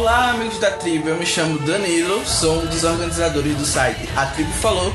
[0.00, 1.10] Olá, amigos da tribo.
[1.10, 4.90] Eu me chamo Danilo, sou um dos organizadores do site A Tribo Falou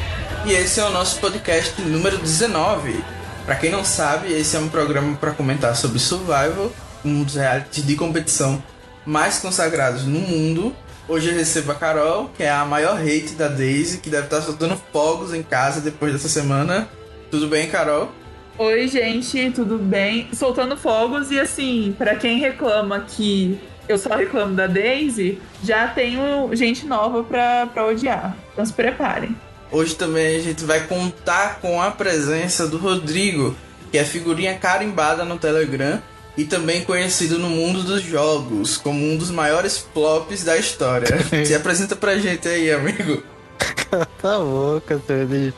[0.48, 3.03] e esse é o nosso podcast número 19.
[3.46, 6.71] Para quem não sabe, esse é um programa para comentar sobre survival,
[7.05, 8.62] um dos realities de competição
[9.05, 10.76] mais consagrados no mundo.
[11.08, 14.42] Hoje eu recebo a Carol, que é a maior hate da Daisy, que deve estar
[14.42, 16.90] soltando fogos em casa depois dessa semana.
[17.30, 18.12] Tudo bem, Carol?
[18.58, 20.30] Oi, gente, tudo bem?
[20.34, 26.54] Soltando fogos e assim, para quem reclama que eu só reclamo da Daisy, já tenho
[26.56, 28.36] gente nova pra, pra odiar.
[28.54, 29.36] Então se preparem.
[29.71, 33.55] Hoje também a gente vai contar com a presença do Rodrigo,
[33.91, 36.02] que é figurinha carimbada no Telegram
[36.38, 41.07] e também conhecido no mundo dos jogos como um dos maiores flops da história.
[41.45, 43.23] Se apresenta pra gente aí, amigo.
[44.21, 45.54] tá louca, Tony.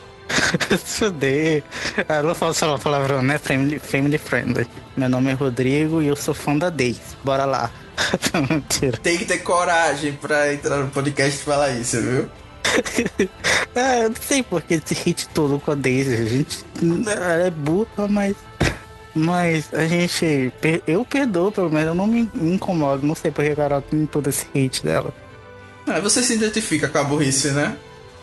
[0.84, 1.62] Fudei.
[2.08, 3.38] Ah, não falo só uma palavrão, né?
[3.38, 4.66] Family, family friendly.
[4.96, 7.00] Meu nome é Rodrigo e eu sou fã da Daisy.
[7.24, 7.70] Bora lá.
[8.50, 8.98] Mentira.
[8.98, 12.28] Tem que ter coragem pra entrar no podcast e falar isso, viu?
[13.74, 16.14] ah, eu não sei porque esse hit todo com a Daisy.
[16.14, 16.64] A gente
[17.06, 18.36] ela é burra, mas
[19.14, 20.52] mas a gente.
[20.86, 21.88] Eu perdoo, pelo menos.
[21.88, 23.06] Eu não me incomodo.
[23.06, 25.12] Não sei porque a Carol tem todo esse hate dela.
[25.86, 27.76] Ah, você se identifica com a burrice, né?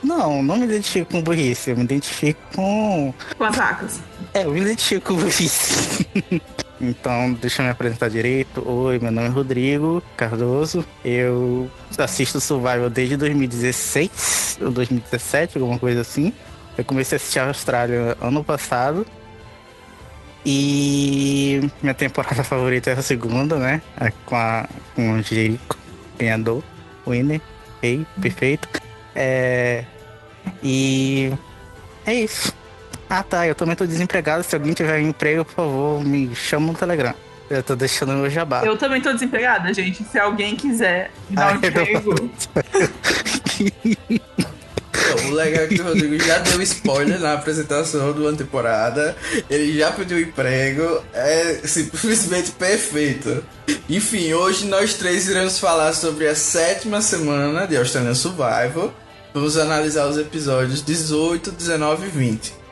[0.03, 1.71] Não, não me identifico com burrice.
[1.71, 3.13] Eu me identifico com.
[3.37, 3.99] Com as vacas.
[4.33, 6.07] É, eu me identifico com burrice.
[6.89, 8.67] então, deixa eu me apresentar direito.
[8.67, 10.85] Oi, meu nome é Rodrigo Cardoso.
[11.03, 16.33] Eu assisto Survival desde 2016 ou 2017, alguma coisa assim.
[16.77, 19.05] Eu comecei a assistir a Austrália ano passado.
[20.45, 23.81] E minha temporada favorita é a segunda, né?
[24.25, 25.77] Com, a, com o Jericho,
[26.19, 26.63] ganhador,
[27.07, 27.41] winner,
[27.81, 28.67] rei, perfeito.
[29.15, 29.85] É,
[30.61, 31.31] e
[32.05, 32.53] é isso.
[33.09, 34.43] Ah tá, eu também tô desempregado.
[34.43, 37.13] Se alguém tiver emprego, por favor, me chama no Telegram.
[37.49, 38.63] Eu tô deixando meu jabá.
[38.65, 40.03] Eu também tô desempregada, gente.
[40.03, 42.31] Se alguém quiser me dar um emprego.
[45.27, 49.15] o legal é que o Rodrigo já deu spoiler na apresentação do ano temporada.
[49.47, 51.03] Ele já pediu emprego.
[51.13, 53.43] É simplesmente perfeito.
[53.87, 58.91] Enfim, hoje nós três iremos falar sobre a sétima semana de Australian Survival.
[59.33, 62.64] Vamos analisar os episódios 18, 19 e 20.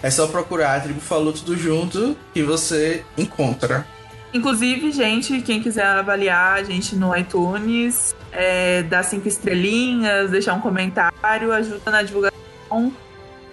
[0.02, 3.86] É só procurar a Tribo Falou Tudo Junto que você encontra.
[4.32, 10.60] Inclusive, gente, quem quiser avaliar a gente no iTunes, é, dar cinco estrelinhas, deixar um
[10.60, 12.92] comentário, ajuda na divulgação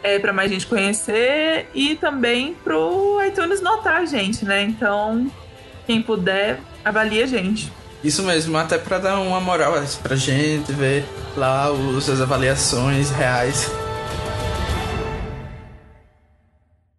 [0.04, 4.64] é, para mais gente conhecer e também pro iTunes notar a gente, né?
[4.64, 5.32] Então,
[5.88, 7.72] quem puder, avalie a gente.
[8.04, 11.06] Isso mesmo, até para dar uma moral pra gente, ver
[11.36, 13.72] lá os, as avaliações reais.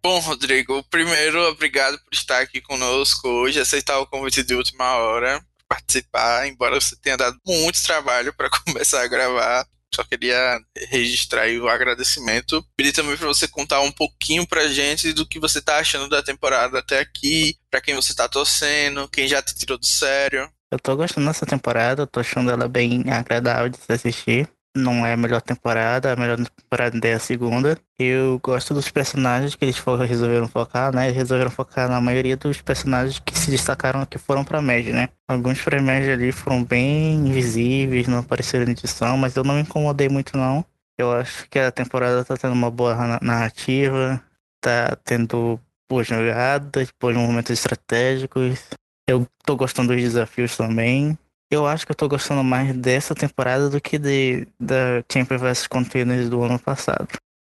[0.01, 5.43] Bom, Rodrigo, primeiro, obrigado por estar aqui conosco hoje, aceitar o convite de última hora,
[5.67, 9.67] participar, embora você tenha dado muito trabalho para começar a gravar.
[9.93, 10.59] Só queria
[10.89, 12.63] registrar o agradecimento.
[12.75, 16.21] Pedir também para você contar um pouquinho pra gente do que você tá achando da
[16.21, 20.49] temporada até aqui, para quem você tá torcendo, quem já te tirou do sério.
[20.69, 25.13] Eu tô gostando dessa temporada, tô achando ela bem agradável de se assistir não é
[25.13, 27.77] a melhor temporada, a melhor temporada é a segunda.
[27.99, 31.09] Eu gosto dos personagens que eles resolveram focar, né?
[31.09, 35.09] Resolveram focar na maioria dos personagens que se destacaram que foram pra média, né?
[35.27, 39.61] Alguns pra média ali foram bem invisíveis, não apareceram na edição, mas eu não me
[39.61, 40.63] incomodei muito não.
[40.97, 44.21] Eu acho que a temporada tá tendo uma boa narrativa,
[44.61, 45.59] tá tendo
[45.89, 48.59] boas jogadas, bons momentos estratégicos.
[49.07, 51.17] Eu tô gostando dos desafios também.
[51.49, 55.67] Eu acho que eu tô gostando mais dessa temporada do que de, da Champions vs
[55.67, 57.07] Containers do ano passado.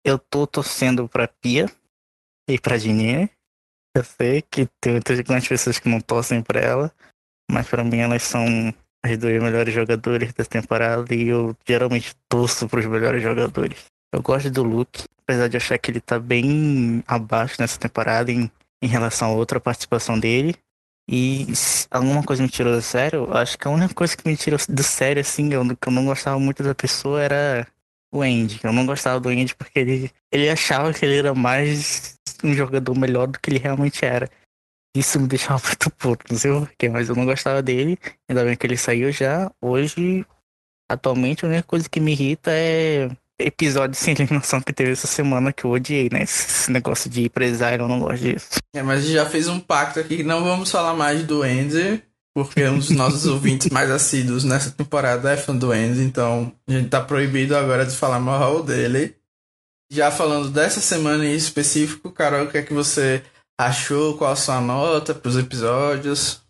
[0.05, 1.71] Eu tô torcendo pra Pia
[2.49, 3.29] e pra Dininha.
[3.95, 6.93] Eu sei que tem muitas pessoas que não torcem pra ela,
[7.51, 8.45] mas pra mim elas são
[9.05, 13.85] as duas melhores jogadores da temporada e eu geralmente torço pros melhores jogadores.
[14.15, 18.51] Eu gosto do Luke, apesar de achar que ele tá bem abaixo nessa temporada em,
[18.83, 20.57] em relação a outra participação dele.
[21.09, 21.47] E
[21.91, 23.33] alguma coisa me tirou do sério?
[23.37, 26.05] Acho que a única coisa que me tirou do sério, assim, eu, que eu não
[26.05, 27.67] gostava muito da pessoa era
[28.13, 28.61] o Andy.
[28.63, 32.97] Eu não gostava do Andy porque ele, ele achava que ele era mais um jogador
[32.97, 34.31] melhor do que ele realmente era.
[34.95, 37.99] Isso me deixava muito puto, não sei porquê, mas eu não gostava dele.
[38.29, 39.51] Ainda bem que ele saiu já.
[39.61, 40.25] Hoje,
[40.91, 43.09] atualmente, a única coisa que me irrita é
[43.39, 46.23] episódio sem eliminação que teve essa semana que eu odiei, né?
[46.23, 48.49] Esse negócio de empresário, eu não gosto disso.
[48.75, 51.45] É, mas a gente já fez um pacto aqui que não vamos falar mais do
[51.45, 52.03] Ender,
[52.35, 56.73] porque um dos nossos ouvintes mais assíduos nessa temporada é fã do Ender, então a
[56.73, 59.17] gente tá proibido agora de falar mal dele.
[59.91, 63.23] Já falando dessa semana em específico, Carol, o que é que você
[63.61, 64.17] achou?
[64.17, 66.41] Qual a sua nota pros episódios?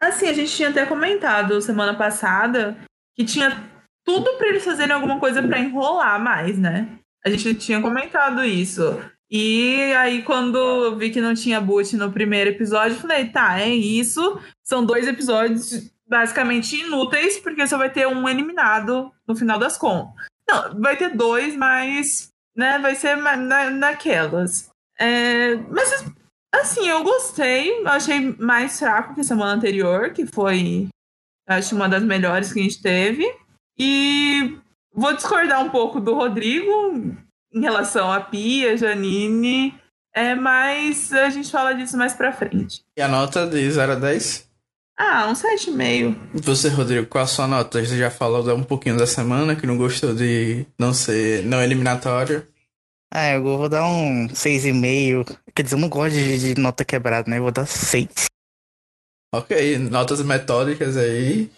[0.00, 2.76] Assim, a gente tinha até comentado semana passada
[3.16, 3.68] que tinha
[4.08, 6.98] tudo para eles fazerem alguma coisa para enrolar mais, né?
[7.22, 8.98] A gente tinha comentado isso.
[9.30, 13.68] E aí, quando eu vi que não tinha boot no primeiro episódio, falei, tá, é
[13.68, 14.40] isso.
[14.64, 20.14] São dois episódios basicamente inúteis, porque só vai ter um eliminado no final das contas.
[20.48, 24.70] Não, vai ter dois, mas né, vai ser na, naquelas.
[24.98, 26.06] É, mas
[26.50, 27.80] assim, eu gostei.
[27.80, 30.88] Eu achei mais fraco que a semana anterior, que foi,
[31.46, 33.30] acho, uma das melhores que a gente teve.
[33.78, 34.58] E
[34.92, 37.16] vou discordar um pouco do Rodrigo
[37.52, 39.74] em relação a Pia, Janine,
[40.14, 42.82] é, mas a gente fala disso mais pra frente.
[42.96, 44.48] E a nota de 0 a 10?
[44.98, 46.16] Ah, um 7,5.
[46.34, 47.84] E você, Rodrigo, qual a sua nota?
[47.84, 52.44] Você já falou um pouquinho da semana, que não gostou de não ser não eliminatório.
[53.14, 55.38] Ah, eu vou dar um 6,5.
[55.54, 57.38] Quer dizer, eu não gosto de, de nota quebrada, né?
[57.38, 58.08] Eu vou dar 6.
[59.32, 61.48] Ok, notas metódicas aí.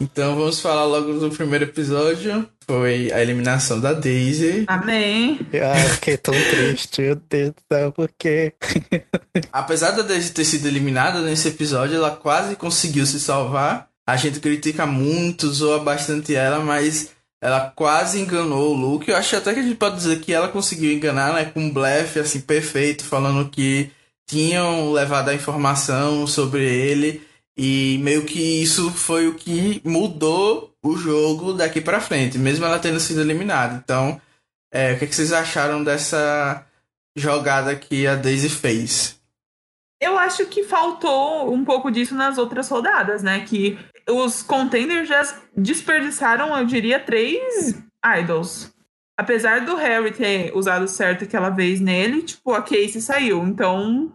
[0.00, 2.48] Então vamos falar logo do primeiro episódio.
[2.66, 4.64] Foi a eliminação da Daisy.
[4.66, 5.38] Amém.
[5.62, 8.54] Ah, fiquei tão triste, meu Deus do céu, por quê?
[9.52, 13.88] Apesar da Daisy ter sido eliminada nesse episódio, ela quase conseguiu se salvar.
[14.08, 17.10] A gente critica muito, zoa bastante ela, mas
[17.42, 19.10] ela quase enganou o Luke.
[19.10, 21.44] Eu acho até que a gente pode dizer que ela conseguiu enganar, né?
[21.44, 23.90] Com um blefe assim perfeito, falando que
[24.26, 27.20] tinham levado a informação sobre ele
[27.62, 32.78] e meio que isso foi o que mudou o jogo daqui para frente, mesmo ela
[32.78, 33.78] tendo sido eliminada.
[33.84, 34.18] Então,
[34.72, 36.66] é, o que, é que vocês acharam dessa
[37.14, 39.20] jogada que a Daisy fez?
[40.00, 43.44] Eu acho que faltou um pouco disso nas outras rodadas, né?
[43.44, 43.78] Que
[44.08, 45.22] os contenders já
[45.54, 47.78] desperdiçaram, eu diria, três
[48.20, 48.72] idols.
[49.18, 53.44] Apesar do Harry ter usado certo aquela vez nele, tipo, a Casey saiu.
[53.44, 54.10] Então,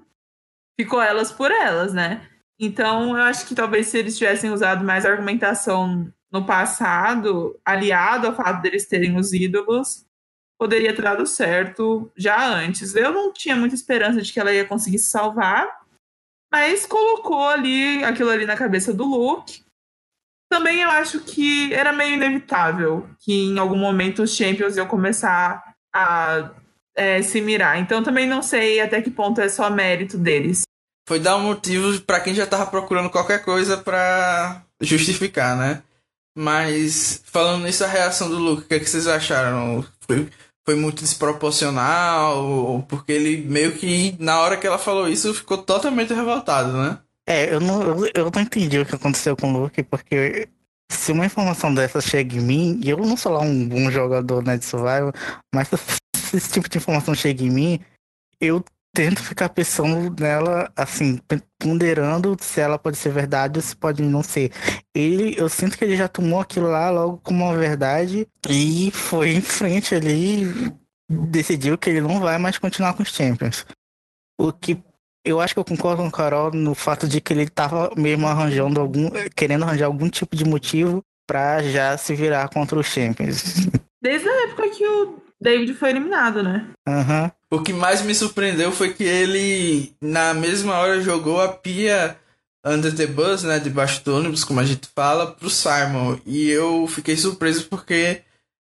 [0.79, 2.27] ficou elas por elas, né?
[2.59, 8.35] Então, eu acho que talvez se eles tivessem usado mais argumentação no passado, aliado ao
[8.35, 10.05] fato deles terem os ídolos,
[10.57, 12.95] poderia ter dado certo já antes.
[12.95, 15.67] Eu não tinha muita esperança de que ela ia conseguir se salvar,
[16.51, 19.63] mas colocou ali aquilo ali na cabeça do Luke.
[20.49, 25.75] Também eu acho que era meio inevitável que em algum momento os Champions iam começar
[25.93, 26.51] a
[26.95, 27.77] é, se mirar.
[27.79, 30.63] Então também não sei até que ponto é só mérito deles
[31.07, 35.83] foi dar um motivo para quem já tava procurando qualquer coisa para justificar, né?
[36.37, 39.85] Mas falando nisso, a reação do Luke, o que, é que vocês acharam?
[40.01, 40.27] Foi,
[40.65, 42.85] foi muito desproporcional?
[42.89, 46.99] Porque ele meio que, na hora que ela falou isso, ficou totalmente revoltado, né?
[47.27, 50.49] É, eu não, eu, eu não entendi o que aconteceu com o Luke, porque
[50.91, 54.43] se uma informação dessa chega em mim, e eu não sou lá um bom jogador
[54.43, 55.13] né, de survival,
[55.53, 57.79] mas se esse tipo de informação chega em mim,
[58.39, 58.63] eu
[58.95, 61.19] tento ficar pensando nela, assim,
[61.59, 64.53] ponderando se ela pode ser verdade ou se pode não ser.
[64.95, 69.31] Ele, eu sinto que ele já tomou aquilo lá logo como uma verdade e foi
[69.31, 70.45] em frente ali,
[71.09, 73.65] decidiu que ele não vai mais continuar com os Champions.
[74.39, 74.81] O que
[75.25, 78.27] eu acho que eu concordo com o Carol no fato de que ele tava mesmo
[78.27, 83.67] arranjando algum, querendo arranjar algum tipo de motivo para já se virar contra os Champions.
[84.01, 86.65] Desde a época que o David foi eliminado, né?
[86.87, 87.23] Aham.
[87.23, 87.31] Uhum.
[87.51, 92.17] O que mais me surpreendeu foi que ele, na mesma hora, jogou a pia
[92.65, 96.17] under the bus, né, debaixo do ônibus, como a gente fala, pro Simon.
[96.25, 98.23] E eu fiquei surpreso porque,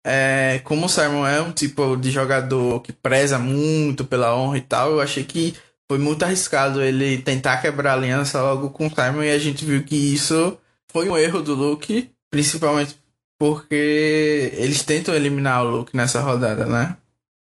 [0.05, 4.63] é, como o Simon é um tipo de jogador que preza muito pela honra e
[4.63, 5.55] tal, eu achei que
[5.89, 9.65] foi muito arriscado ele tentar quebrar a aliança logo com o Simon e a gente
[9.65, 10.59] viu que isso
[10.91, 12.97] foi um erro do Luke, principalmente
[13.43, 16.97] porque eles tentam eliminar o Luke nessa rodada, né?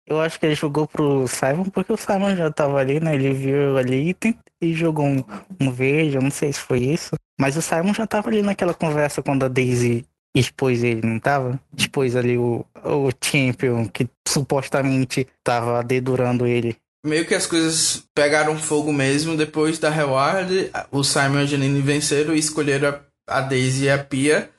[0.06, 3.16] Eu acho que ele jogou pro Simon porque o Simon já tava ali, né?
[3.16, 5.24] Ele viu ali e, e jogou um,
[5.58, 7.16] um verde, eu não sei se foi isso.
[7.40, 11.58] Mas o Simon já tava ali naquela conversa quando a Daisy expôs ele, não tava?
[11.78, 16.76] Expôs ali o, o Champion que supostamente tava dedurando ele.
[17.06, 20.72] Meio que as coisas pegaram fogo mesmo depois da Reward.
[20.92, 23.00] O Simon e a Janine venceram e escolheram
[23.30, 24.50] a, a Daisy e a Pia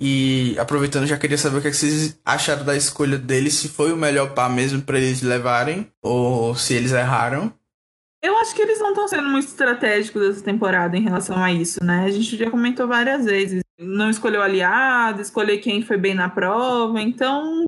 [0.00, 3.68] E aproveitando, já queria saber o que, é que vocês acharam da escolha deles, se
[3.68, 7.52] foi o melhor par mesmo para eles levarem, ou se eles erraram.
[8.22, 11.82] Eu acho que eles não estão sendo muito estratégicos essa temporada em relação a isso,
[11.84, 12.04] né?
[12.04, 13.62] A gente já comentou várias vezes.
[13.78, 17.64] Não escolheu aliado, escolher quem foi bem na prova, então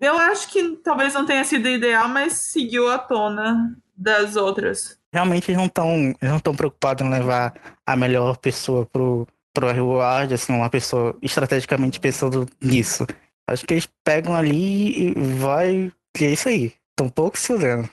[0.00, 4.98] eu acho que talvez não tenha sido ideal, mas seguiu a tona das outras.
[5.12, 9.26] Realmente eles não estão não estão preocupados em levar a melhor pessoa pro
[9.56, 13.06] pro reward, assim, uma pessoa estrategicamente pensando nisso.
[13.48, 15.90] Acho que eles pegam ali e vai.
[16.20, 16.74] E é isso aí.
[16.90, 17.88] Estão pouco se olhando.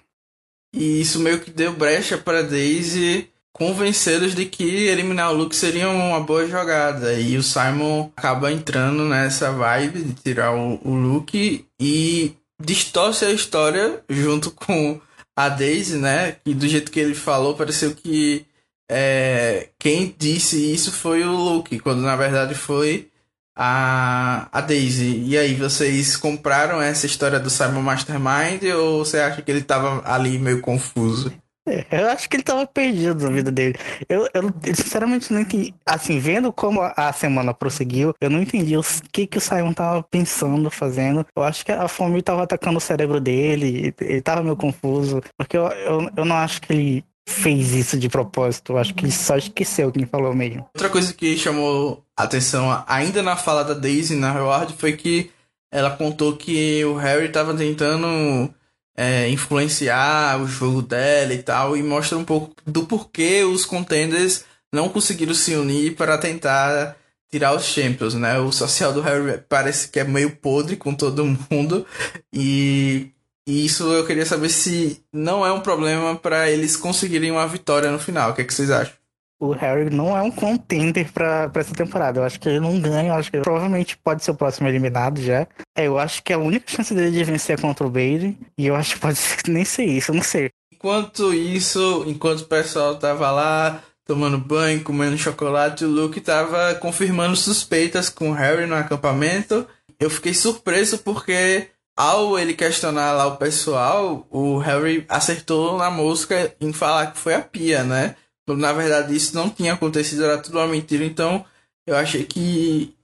[0.75, 5.87] E isso meio que deu brecha para Daisy convencê-los de que eliminar o Luke seria
[5.87, 7.13] uma boa jogada.
[7.13, 13.31] E o Simon acaba entrando nessa vibe de tirar o, o Luke e distorce a
[13.31, 14.99] história junto com
[15.35, 16.37] a Daisy, né?
[16.45, 18.45] E do jeito que ele falou, pareceu que
[18.89, 23.09] é, quem disse isso foi o Luke, quando na verdade foi
[23.55, 25.23] a, a Daisy.
[25.25, 30.01] E aí, vocês compraram essa história do Simon Mastermind ou você acha que ele tava
[30.05, 31.31] ali meio confuso?
[31.65, 33.75] É, eu acho que ele tava perdido na vida dele.
[34.09, 35.73] Eu, eu sinceramente não entendi.
[35.85, 40.03] Assim, vendo como a semana prosseguiu, eu não entendi o que, que o Simon tava
[40.03, 41.25] pensando, fazendo.
[41.33, 45.21] Eu acho que a fome tava atacando o cérebro dele, ele tava meio confuso.
[45.37, 48.77] Porque eu, eu, eu não acho que ele fez isso de propósito.
[48.77, 50.67] Acho que ele só esqueceu quem falou mesmo.
[50.73, 55.31] Outra coisa que chamou atenção ainda na fala da Daisy na Reward foi que
[55.71, 58.53] ela contou que o Harry estava tentando
[58.95, 64.45] é, influenciar o jogo dela e tal, e mostra um pouco do porquê os contenders
[64.71, 66.95] não conseguiram se unir para tentar
[67.31, 68.37] tirar os Champions, né?
[68.37, 71.85] O social do Harry parece que é meio podre com todo mundo
[72.31, 73.09] e
[73.47, 77.91] e isso eu queria saber se não é um problema para eles conseguirem uma vitória
[77.91, 78.31] no final.
[78.31, 78.93] O que, é que vocês acham?
[79.39, 82.19] O Harry não é um contender pra, pra essa temporada.
[82.19, 83.09] Eu acho que ele não ganha.
[83.09, 85.45] Eu acho que ele provavelmente pode ser o próximo eliminado já.
[85.75, 88.37] É, eu acho que a única chance dele de vencer é contra o Bailey.
[88.57, 89.19] E eu acho que pode
[89.49, 90.49] nem ser isso, eu não sei.
[90.71, 97.35] Enquanto isso, enquanto o pessoal tava lá tomando banho, comendo chocolate, o Luke tava confirmando
[97.35, 99.67] suspeitas com o Harry no acampamento.
[99.99, 106.55] Eu fiquei surpreso porque ao ele questionar lá o pessoal, o Harry acertou na mosca
[106.59, 108.15] em falar que foi a Pia, né?
[108.47, 111.05] Na verdade, isso não tinha acontecido, era tudo uma mentira.
[111.05, 111.45] Então,
[111.87, 112.95] eu achei que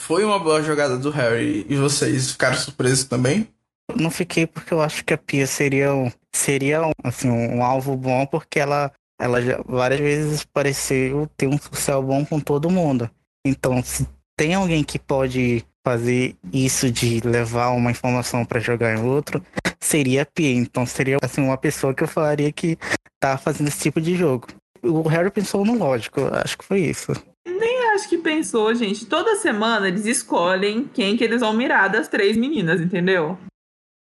[0.00, 1.66] foi uma boa jogada do Harry.
[1.68, 3.48] E vocês ficaram surpresos também?
[3.94, 5.90] Não fiquei porque eu acho que a Pia seria,
[6.34, 12.02] seria assim, um alvo bom, porque ela, ela já várias vezes pareceu ter um sucesso
[12.02, 13.10] bom com todo mundo.
[13.46, 19.02] Então, se tem alguém que pode fazer isso de levar uma informação para jogar em
[19.02, 19.42] outro,
[19.80, 20.52] seria a Pia.
[20.54, 22.78] Então seria assim uma pessoa que eu falaria que
[23.20, 24.48] tá fazendo esse tipo de jogo.
[24.82, 27.12] O Harry pensou no lógico, acho que foi isso.
[27.46, 29.06] Nem acho que pensou, gente.
[29.06, 33.38] Toda semana eles escolhem quem que eles vão mirar das três meninas, entendeu?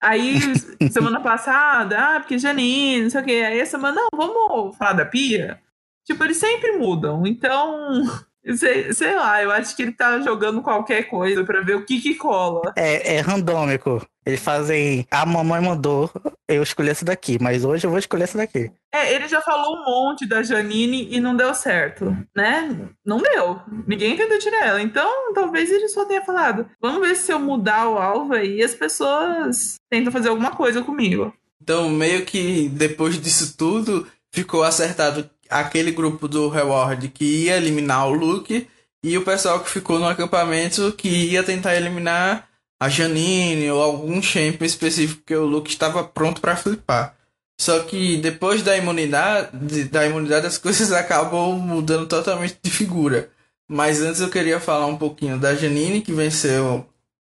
[0.01, 0.39] Aí,
[0.91, 3.43] semana passada, ah, porque Janine, não sei o quê.
[3.45, 5.61] Aí, a semana, não, vamos falar da Pia.
[6.05, 7.25] Tipo, eles sempre mudam.
[7.25, 8.03] Então,
[8.53, 11.99] Sei, sei lá, eu acho que ele tá jogando qualquer coisa para ver o que
[11.99, 12.73] que cola.
[12.75, 14.05] É, é randômico.
[14.25, 15.05] Eles fazem.
[15.11, 16.09] A mamãe mandou
[16.47, 18.71] eu escolher essa daqui, mas hoje eu vou escolher essa daqui.
[18.93, 22.87] É, ele já falou um monte da Janine e não deu certo, né?
[23.05, 23.59] Não deu.
[23.87, 24.81] Ninguém tentou tirar ela.
[24.81, 26.67] Então, talvez ele só tenha falado.
[26.81, 31.33] Vamos ver se eu mudar o alvo aí as pessoas tentam fazer alguma coisa comigo.
[31.61, 38.07] Então, meio que depois disso tudo, ficou acertado aquele grupo do Reward que ia eliminar
[38.07, 38.67] o Luke
[39.03, 42.47] e o pessoal que ficou no acampamento que ia tentar eliminar
[42.79, 47.15] a Janine ou algum champion específico que o Luke estava pronto para flipar.
[47.59, 53.29] Só que depois da imunidade, da imunidade as coisas acabam mudando totalmente de figura.
[53.69, 56.85] Mas antes eu queria falar um pouquinho da Janine que venceu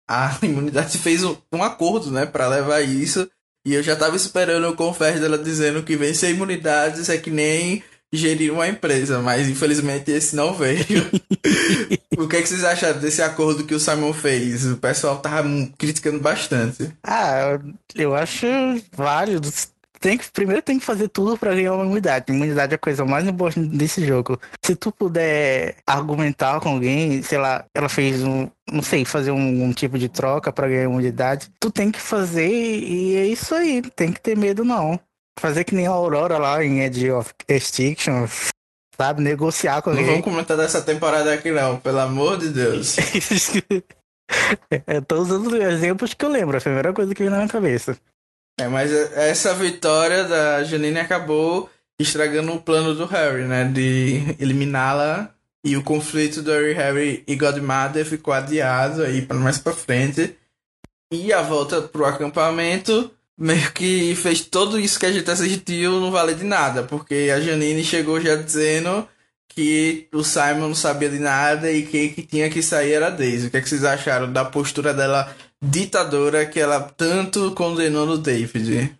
[0.08, 3.28] a imunidade fez um, acordo, né, para levar isso.
[3.64, 7.82] E eu já tava esperando o confere dela dizendo que vencer imunidades é que nem
[8.12, 11.10] gerir uma empresa, mas infelizmente esse não veio.
[12.18, 14.66] o que, é que vocês acharam desse acordo que o Simon fez?
[14.66, 16.92] O pessoal tava criticando bastante.
[17.02, 17.58] Ah,
[17.94, 18.46] eu acho
[18.94, 19.50] válido.
[19.98, 22.32] Tem que, primeiro tem que fazer tudo para ganhar uma imunidade.
[22.32, 24.38] Imunidade é a coisa mais importante desse jogo.
[24.60, 29.64] Se tu puder argumentar com alguém, sei lá, ela fez um, não sei, fazer um,
[29.64, 33.80] um tipo de troca para ganhar imunidade, tu tem que fazer e é isso aí.
[33.80, 34.98] Tem que ter medo não.
[35.38, 38.26] Fazer que nem a Aurora lá em Edge of Extinction,
[38.96, 39.22] sabe?
[39.22, 40.04] Negociar com alguém.
[40.04, 42.96] Não vamos comentar dessa temporada aqui não, pelo amor de Deus.
[44.86, 47.96] eu tô usando exemplos que eu lembro, a primeira coisa que veio na minha cabeça.
[48.60, 53.64] É, mas essa vitória da Janine acabou estragando o plano do Harry, né?
[53.64, 55.34] De eliminá-la
[55.64, 60.36] E o conflito do Harry, Harry e Godmother ficou adiado aí para mais para frente.
[61.12, 63.10] E a volta pro acampamento
[63.42, 67.40] meio que fez tudo isso que a gente assistiu não vale de nada, porque a
[67.40, 69.06] Janine chegou já dizendo
[69.48, 73.10] que o Simon não sabia de nada e quem que tinha que sair era a
[73.10, 73.48] Daisy.
[73.48, 78.16] O que, é que vocês acharam da postura dela ditadora que ela tanto condenou no
[78.16, 78.96] David?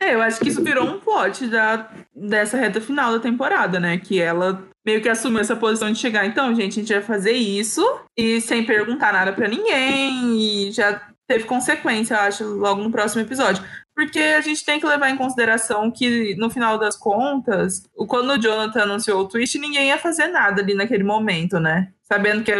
[0.00, 3.96] É, eu acho que isso virou um plot da, dessa reta final da temporada, né?
[3.96, 7.32] Que ela meio que assumiu essa posição de chegar, então, gente, a gente vai fazer
[7.32, 7.82] isso
[8.14, 13.22] e sem perguntar nada para ninguém e já teve consequência, eu acho, logo no próximo
[13.22, 13.64] episódio.
[13.94, 18.38] Porque a gente tem que levar em consideração que, no final das contas, quando o
[18.38, 21.92] Jonathan anunciou o twist, ninguém ia fazer nada ali naquele momento, né?
[22.02, 22.52] Sabendo que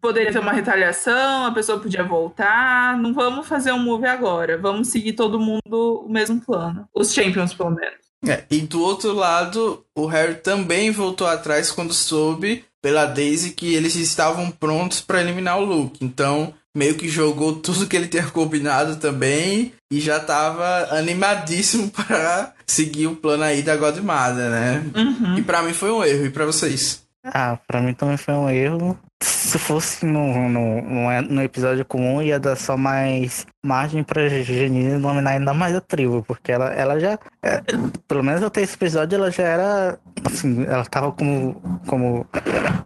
[0.00, 2.98] poderia ter uma retaliação, a pessoa podia voltar.
[2.98, 4.56] Não vamos fazer um move agora.
[4.58, 6.88] Vamos seguir todo mundo o mesmo plano.
[6.94, 8.02] Os Champions, pelo menos.
[8.26, 13.74] É, e do outro lado, o Harry também voltou atrás quando soube pela Daisy que
[13.74, 16.04] eles estavam prontos para eliminar o Luke.
[16.04, 22.52] Então, meio que jogou tudo que ele tinha combinado também e já tava animadíssimo para
[22.66, 24.84] seguir o plano aí da Godmother, né?
[24.94, 25.38] Uhum.
[25.38, 27.02] E para mim foi um erro, e para vocês?
[27.24, 28.98] Ah, pra mim também foi um erro.
[29.22, 35.30] Se fosse no, no, no episódio comum, ia dar só mais margem pra Janine dominar
[35.30, 37.16] ainda mais a tribo, porque ela, ela já.
[37.40, 37.62] É,
[38.08, 39.98] pelo menos até esse episódio, ela já era.
[40.24, 42.26] Assim, ela tava como, como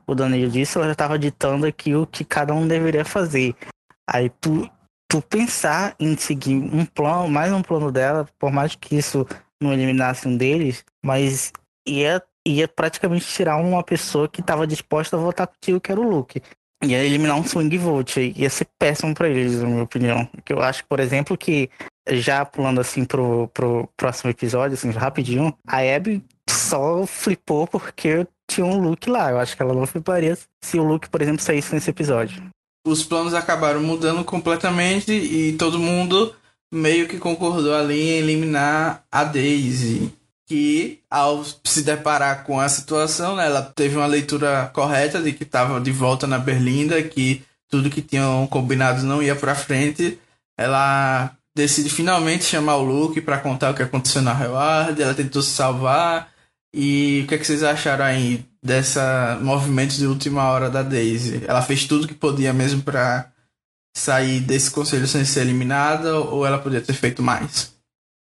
[0.06, 3.54] o Danilo disse, ela já tava ditando aqui o que cada um deveria fazer.
[4.08, 4.70] Aí tu,
[5.08, 9.26] tu pensar em seguir um plano, mais um plano dela, por mais que isso
[9.60, 11.52] não eliminasse um deles, mas
[11.86, 16.08] ia, ia praticamente tirar uma pessoa que estava disposta a votar contigo, que era o
[16.08, 16.40] Luke.
[16.84, 20.28] Ia eliminar um swing vote, ia ser péssimo para eles, na minha opinião.
[20.44, 21.70] Que eu acho, por exemplo, que
[22.10, 28.66] já pulando assim pro, pro próximo episódio, assim, rapidinho, a Abby só flipou porque tinha
[28.66, 29.30] um Luke lá.
[29.30, 32.42] Eu acho que ela não fliparia se o Luke, por exemplo, saísse nesse episódio
[32.86, 36.32] os planos acabaram mudando completamente e todo mundo
[36.72, 40.12] meio que concordou ali em eliminar a Daisy.
[40.48, 45.42] Que ao se deparar com a situação, né, ela teve uma leitura correta de que
[45.42, 50.16] estava de volta na Berlinda, que tudo que tinham combinado não ia para frente.
[50.56, 55.02] Ela decide finalmente chamar o Luke para contar o que aconteceu na Reward.
[55.02, 56.28] Ela tentou se salvar.
[56.78, 61.42] E o que, é que vocês acharam aí dessa movimento de última hora da Daisy.
[61.48, 63.32] Ela fez tudo que podia mesmo para
[63.96, 67.74] sair desse conselho sem ser eliminada ou ela podia ter feito mais?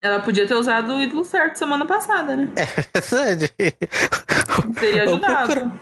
[0.01, 2.51] Ela podia ter usado o ídolo certo semana passada, né?
[2.55, 2.65] É
[2.99, 3.53] verdade.
[4.79, 5.79] Teria ajudado.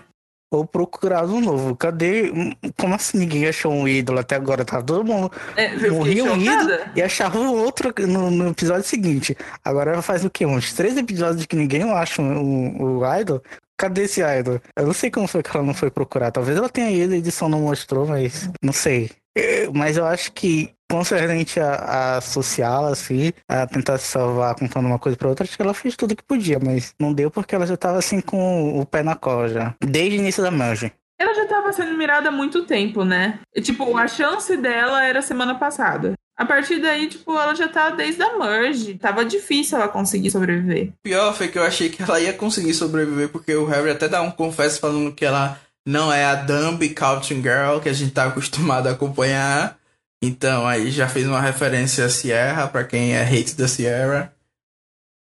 [0.52, 1.76] Ou procurar um novo.
[1.76, 2.32] Cadê?
[2.78, 4.66] Como assim ninguém achou um ídolo até agora?
[4.66, 5.32] Tá todo mundo.
[5.56, 9.38] É, morria um ídolo e achava um outro no, no, episódio seguinte.
[9.64, 10.46] Agora faz o quê?
[10.46, 13.44] Uns três episódios que ninguém acha o, o idol.
[13.78, 14.60] Cadê esse idol?
[14.76, 16.32] Eu não sei como foi que ela não foi procurar.
[16.32, 19.12] Talvez ela tenha ido, a edição não mostrou, mas não sei.
[19.38, 24.88] É, mas eu acho que, concernente a, a social, assim, a tentar se salvar contando
[24.88, 27.54] uma coisa pra outra, acho que ela fez tudo que podia, mas não deu porque
[27.54, 29.76] ela já tava assim com o pé na cola já.
[29.80, 30.92] Desde o início da merge.
[31.20, 33.40] Ela já tava sendo mirada há muito tempo, né?
[33.54, 36.14] E, tipo, a chance dela era semana passada.
[36.38, 38.98] A partir daí, tipo, ela já tá desde a merge.
[38.98, 40.94] Tava difícil ela conseguir sobreviver.
[41.04, 44.22] Pior foi que eu achei que ela ia conseguir sobreviver, porque o Harry até dá
[44.22, 48.28] um confesso falando que ela não é a Dumb Couching Girl que a gente tá
[48.28, 49.78] acostumado a acompanhar.
[50.22, 54.34] Então aí já fez uma referência a Sierra, para quem é hate da Sierra.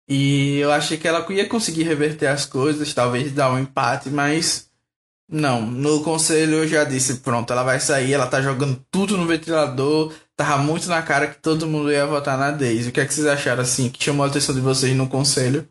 [0.08, 4.70] E eu achei que ela ia conseguir reverter as coisas, talvez dar um empate, mas
[5.28, 5.62] não.
[5.62, 10.12] No conselho eu já disse, pronto, ela vai sair, ela tá jogando tudo no ventilador,
[10.36, 12.90] tava muito na cara que todo mundo ia votar na Daisy.
[12.90, 13.88] O que é que vocês acharam assim?
[13.88, 15.68] Que chamou a atenção de vocês no conselho?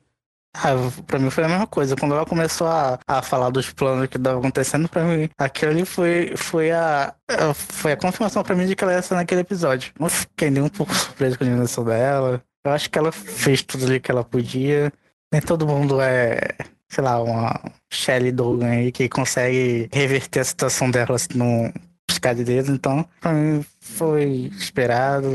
[0.56, 0.76] Ah,
[1.08, 1.96] pra mim foi a mesma coisa.
[1.96, 5.86] Quando ela começou a, a falar dos planos que estavam acontecendo, pra mim, aquilo ali
[5.86, 7.14] foi, foi, a,
[7.56, 9.92] foi a confirmação pra mim de que ela ia ser naquele episódio.
[10.00, 12.44] Não fiquei nem um pouco surpreso com a dimensão dela.
[12.66, 14.94] Eu acho que ela fez tudo ali que ela podia.
[15.32, 16.40] Nem todo mundo é,
[16.88, 17.60] sei lá, uma
[17.92, 21.74] Shelly Dogan aí que consegue reverter a situação dela num
[22.08, 22.72] piscar de dedo.
[22.72, 25.30] Então, pra mim, foi esperado,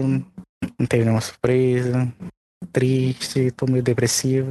[0.78, 2.10] não teve nenhuma surpresa,
[2.72, 4.50] triste, tô meio depressivo.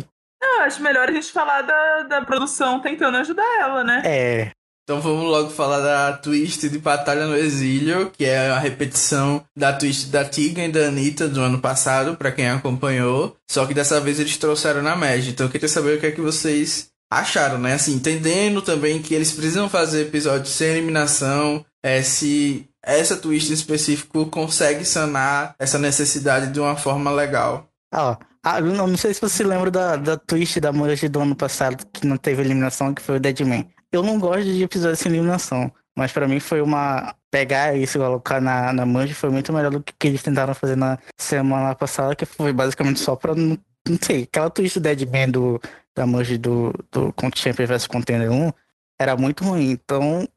[0.68, 4.02] Acho melhor a gente falar da, da produção tentando ajudar ela, né?
[4.06, 4.52] É.
[4.84, 9.72] Então vamos logo falar da twist de Batalha no Exílio, que é a repetição da
[9.72, 13.36] twist da Tiga e da Anitta do ano passado, para quem acompanhou.
[13.50, 15.32] Só que dessa vez eles trouxeram na Magic.
[15.32, 17.74] Então eu queria saber o que é que vocês acharam, né?
[17.74, 23.54] Assim, entendendo também que eles precisam fazer episódios sem eliminação, é, se essa twist em
[23.54, 27.68] específico consegue sanar essa necessidade de uma forma legal.
[27.94, 28.18] Ah,
[28.48, 31.86] ah não, não sei se você lembra da, da twist da Merge do ano passado,
[31.92, 33.68] que não teve eliminação, que foi o Deadman.
[33.92, 35.72] Eu não gosto de episódios sem eliminação.
[35.98, 37.16] Mas pra mim foi uma.
[37.32, 40.54] Pegar isso e colocar na, na Manji foi muito melhor do que, que eles tentaram
[40.54, 43.34] fazer na semana passada, que foi basicamente só pra.
[43.34, 43.58] Não,
[43.90, 45.60] não sei, aquela twist do Deadman do,
[45.96, 48.52] da Manji do, do Champion vs Contender 1
[49.00, 49.72] era muito ruim.
[49.72, 50.28] Então,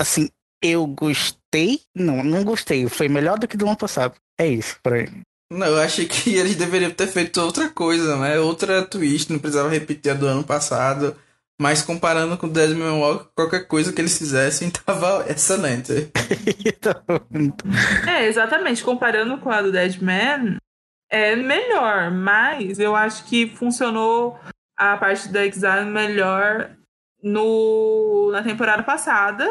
[0.00, 0.30] assim,
[0.62, 1.80] eu gostei.
[1.94, 2.88] Não, não gostei.
[2.88, 4.14] Foi melhor do que do ano passado.
[4.38, 5.08] É isso, por aí.
[5.52, 8.38] Não, eu achei que eles deveriam ter feito outra coisa, né?
[8.38, 11.14] Outra twist, não precisava repetir a do ano passado.
[11.60, 16.10] Mas comparando com o Desmond Walker, qualquer coisa que eles fizessem tava excelente.
[18.08, 18.82] é, exatamente.
[18.82, 20.56] Comparando com a do Deadman,
[21.10, 22.10] é melhor.
[22.10, 24.40] Mas eu acho que funcionou
[24.76, 26.70] a parte da Exile melhor
[27.22, 29.46] no, na temporada passada.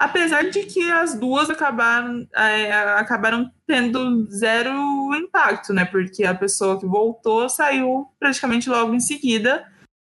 [0.00, 4.72] Apesar de que as duas acabaram, é, acabaram tendo zero
[5.14, 5.84] impacto, né?
[5.84, 9.62] Porque a pessoa que voltou saiu praticamente logo em seguida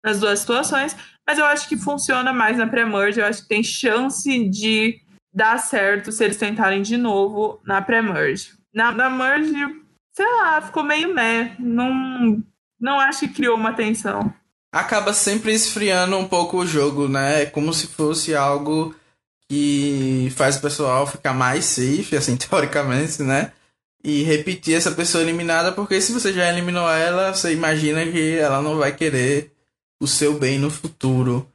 [0.04, 0.96] nas duas situações.
[1.26, 3.18] Mas eu acho que funciona mais na pré-merge.
[3.18, 5.00] Eu acho que tem chance de
[5.34, 8.52] dar certo se eles tentarem de novo na pré-merge.
[8.72, 9.52] Na, na merge,
[10.14, 11.56] sei lá, ficou meio meh.
[11.58, 12.40] Não,
[12.80, 14.32] não acho que criou uma tensão.
[14.72, 17.42] Acaba sempre esfriando um pouco o jogo, né?
[17.42, 18.94] É como se fosse algo
[19.50, 23.50] que faz o pessoal ficar mais safe, assim, teoricamente, né?
[24.02, 28.62] E repetir essa pessoa eliminada, porque se você já eliminou ela, você imagina que ela
[28.62, 29.52] não vai querer
[30.00, 31.46] o seu bem no futuro.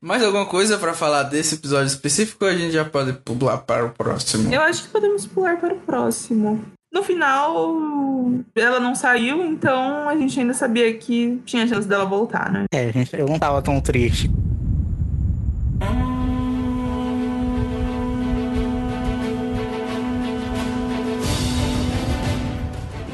[0.00, 3.86] Mais alguma coisa para falar desse episódio específico ou a gente já pode pular para
[3.86, 4.52] o próximo?
[4.52, 6.62] Eu acho que podemos pular para o próximo.
[6.92, 7.80] No final,
[8.54, 12.66] ela não saiu, então a gente ainda sabia que tinha chance dela voltar, né?
[12.70, 14.30] É, gente, eu não tava tão triste.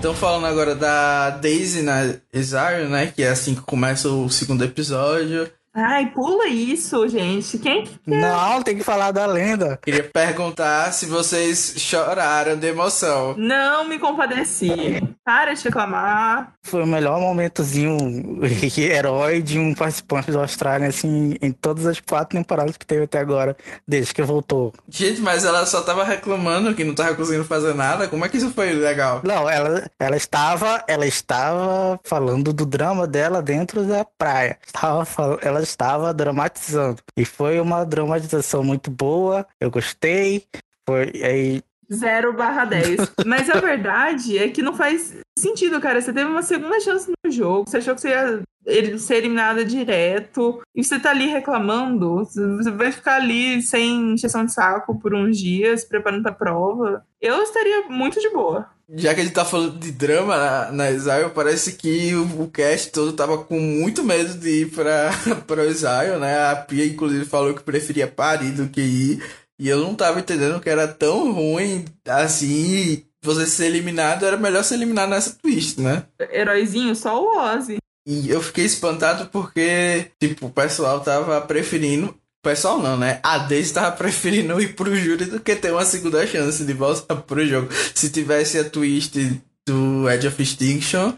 [0.04, 3.06] Então falando agora da Daisy na Exile, né?
[3.06, 5.50] Que é assim que começa o segundo episódio.
[5.76, 7.58] Ai, pula isso, gente.
[7.58, 8.16] Quem que quer?
[8.16, 9.76] Não, tem que falar da lenda.
[9.82, 13.34] Queria perguntar se vocês choraram de emoção.
[13.36, 15.02] Não me compadeci.
[15.24, 16.52] Para de reclamar.
[16.62, 18.38] Foi o melhor momentozinho
[18.78, 23.18] herói de um participante do Austrália, assim, em todas as quatro temporadas que teve até
[23.18, 23.56] agora,
[23.88, 24.72] desde que voltou.
[24.88, 28.06] Gente, mas ela só tava reclamando que não tava conseguindo fazer nada.
[28.06, 29.22] Como é que isso foi legal?
[29.24, 34.56] Não, ela, ela estava, ela estava falando do drama dela dentro da praia.
[34.64, 37.02] Estava, ela estava dramatizando.
[37.16, 40.44] E foi uma dramatização muito boa, eu gostei.
[40.86, 41.62] Foi aí.
[41.92, 43.12] 0 barra 10.
[43.26, 46.00] Mas a verdade é que não faz sentido, cara.
[46.00, 49.64] Você teve uma segunda chance no jogo, você achou que você ia ele ser eliminada
[49.64, 55.14] direto, e você tá ali reclamando, você vai ficar ali sem injeção de saco por
[55.14, 57.04] uns dias, preparando pra prova.
[57.20, 58.70] Eu estaria muito de boa.
[58.88, 62.50] Já que a gente tá falando de drama na, na Exile, parece que o, o
[62.50, 65.10] cast todo tava com muito medo de ir pra,
[65.46, 66.50] pra Exile, né?
[66.50, 69.22] A Pia, inclusive, falou que preferia parir do que ir.
[69.58, 73.04] E eu não tava entendendo que era tão ruim assim.
[73.22, 76.04] Você ser eliminado, era melhor ser eliminado nessa twist, né?
[76.30, 77.78] Heróizinho, só o Ozzy.
[78.06, 83.18] E eu fiquei espantado porque, tipo, o pessoal tava preferindo pessoal não, né?
[83.22, 87.16] A Daisy tava preferindo ir pro júri do que ter uma segunda chance de voltar
[87.16, 87.68] pro jogo.
[87.94, 89.18] Se tivesse a twist
[89.66, 91.14] do Edge of Extinction,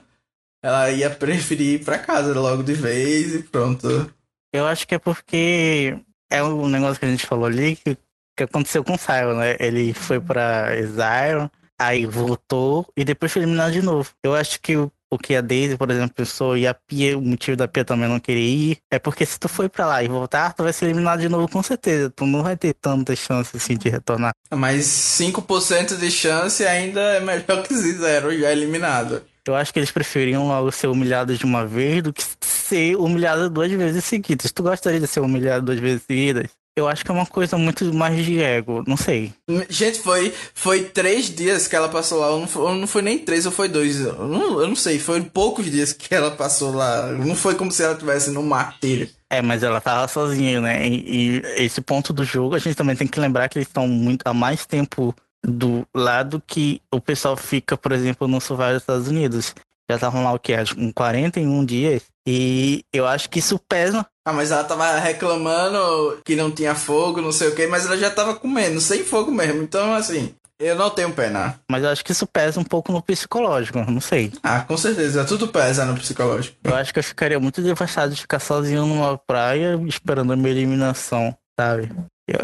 [0.65, 4.11] ela ia preferir ir pra casa logo de vez e pronto.
[4.55, 5.99] Eu acho que é porque
[6.31, 7.99] é um negócio que a gente falou ali que,
[8.37, 9.57] que aconteceu com o Sion, né?
[9.59, 14.11] Ele foi pra Exile, aí voltou e depois foi eliminado de novo.
[14.23, 17.23] Eu acho que o o que a Daisy, por exemplo, pensou e a Pia, o
[17.23, 20.09] motivo da Pia também não querer ir, é porque se tu for pra lá e
[20.09, 22.11] voltar, tu vai ser eliminado de novo com certeza.
[22.11, 24.33] Tu não vai ter tanta chance assim de retornar.
[24.51, 29.23] Mas 5% de chance ainda é melhor que zero já eliminado.
[29.47, 33.49] Eu acho que eles preferiam logo ser humilhados de uma vez do que ser humilhado
[33.49, 34.51] duas vezes seguidas.
[34.51, 36.51] Tu gostaria de ser humilhado duas vezes seguidas?
[36.77, 39.33] Eu acho que é uma coisa muito mais de ego, não sei.
[39.71, 42.29] Gente, foi, foi três dias que ela passou lá.
[42.39, 43.99] Não foi, não foi nem três ou foi dois.
[43.99, 47.07] Eu não, eu não sei, foi poucos dias que ela passou lá.
[47.13, 49.09] Não foi como se ela estivesse no martírio.
[49.31, 50.87] É, mas ela tava sozinha, né?
[50.87, 53.89] E, e, esse ponto do jogo, a gente também tem que lembrar que eles estão
[53.89, 58.83] muito há mais tempo do lado que o pessoal fica, por exemplo, no Survival dos
[58.83, 59.55] Estados Unidos.
[59.89, 60.53] Já estavam lá o que?
[60.75, 62.03] Com 41 dias.
[62.27, 64.05] E eu acho que isso pesa.
[64.27, 67.97] Ah, mas ela tava reclamando que não tinha fogo, não sei o que, mas ela
[67.97, 69.63] já tava comendo, sem fogo mesmo.
[69.63, 71.61] Então, assim, eu não tenho pena.
[71.71, 74.33] Mas eu acho que isso pesa um pouco no psicológico, não sei.
[74.43, 75.25] Ah, com certeza.
[75.25, 76.57] Tudo pesa no psicológico.
[76.65, 80.51] Eu acho que eu ficaria muito devastado de ficar sozinho numa praia esperando a minha
[80.51, 81.93] eliminação, sabe?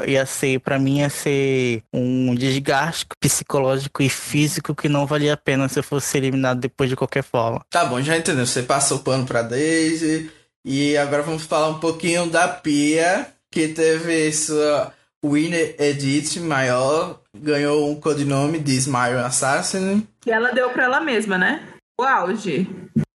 [0.06, 5.36] Ia ser, para mim, ia ser um desgaste psicológico e físico que não valia a
[5.36, 7.64] pena se eu fosse eliminado depois de qualquer forma.
[7.70, 8.46] Tá bom, já entendeu.
[8.46, 10.30] Você passou o pano pra Daisy.
[10.64, 14.92] E agora vamos falar um pouquinho da Pia, que teve sua
[15.24, 20.06] Winner Edith maior, ganhou um codinome de Smile Assassin.
[20.20, 21.68] Que ela deu pra ela mesma, né?
[22.00, 22.68] O auge.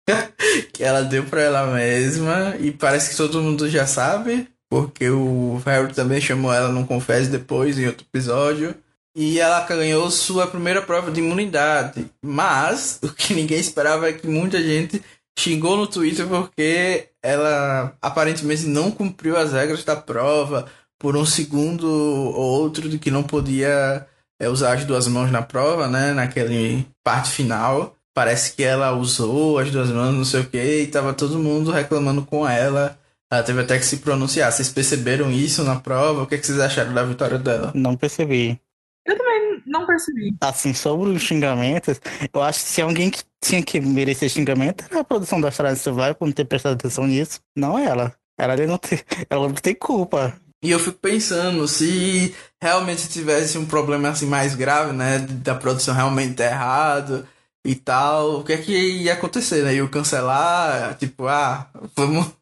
[0.72, 4.48] que ela deu pra ela mesma, e parece que todo mundo já sabe,
[4.82, 8.74] porque o Harry também chamou ela no Confesse depois, em outro episódio.
[9.16, 12.06] E ela ganhou sua primeira prova de imunidade.
[12.20, 15.00] Mas o que ninguém esperava é que muita gente
[15.38, 20.66] xingou no Twitter porque ela aparentemente não cumpriu as regras da prova
[20.98, 24.04] por um segundo ou outro de que não podia
[24.40, 26.12] é, usar as duas mãos na prova, né?
[26.12, 27.94] Naquele parte final.
[28.12, 31.70] Parece que ela usou as duas mãos, não sei o que, e tava todo mundo
[31.70, 32.98] reclamando com ela.
[33.30, 34.52] Ela teve até que se pronunciar.
[34.52, 36.22] Vocês perceberam isso na prova?
[36.22, 37.72] O que, é que vocês acharam da vitória dela?
[37.74, 38.60] Não percebi.
[39.06, 40.34] Eu também não percebi.
[40.40, 42.00] Assim, sobre os xingamentos,
[42.32, 45.76] eu acho que se alguém que tinha que merecer xingamento era a produção da Australian
[45.76, 47.40] Survival por não ter prestado atenção nisso.
[47.56, 48.14] Não ela.
[48.38, 50.34] Ela não tem, ela não tem culpa.
[50.62, 55.18] E eu fico pensando, se realmente tivesse um problema assim mais grave, né?
[55.18, 57.26] Da produção realmente tá errado
[57.66, 59.74] e tal, o que é que ia acontecer, né?
[59.74, 62.32] Ia cancelar, tipo, ah, vamos.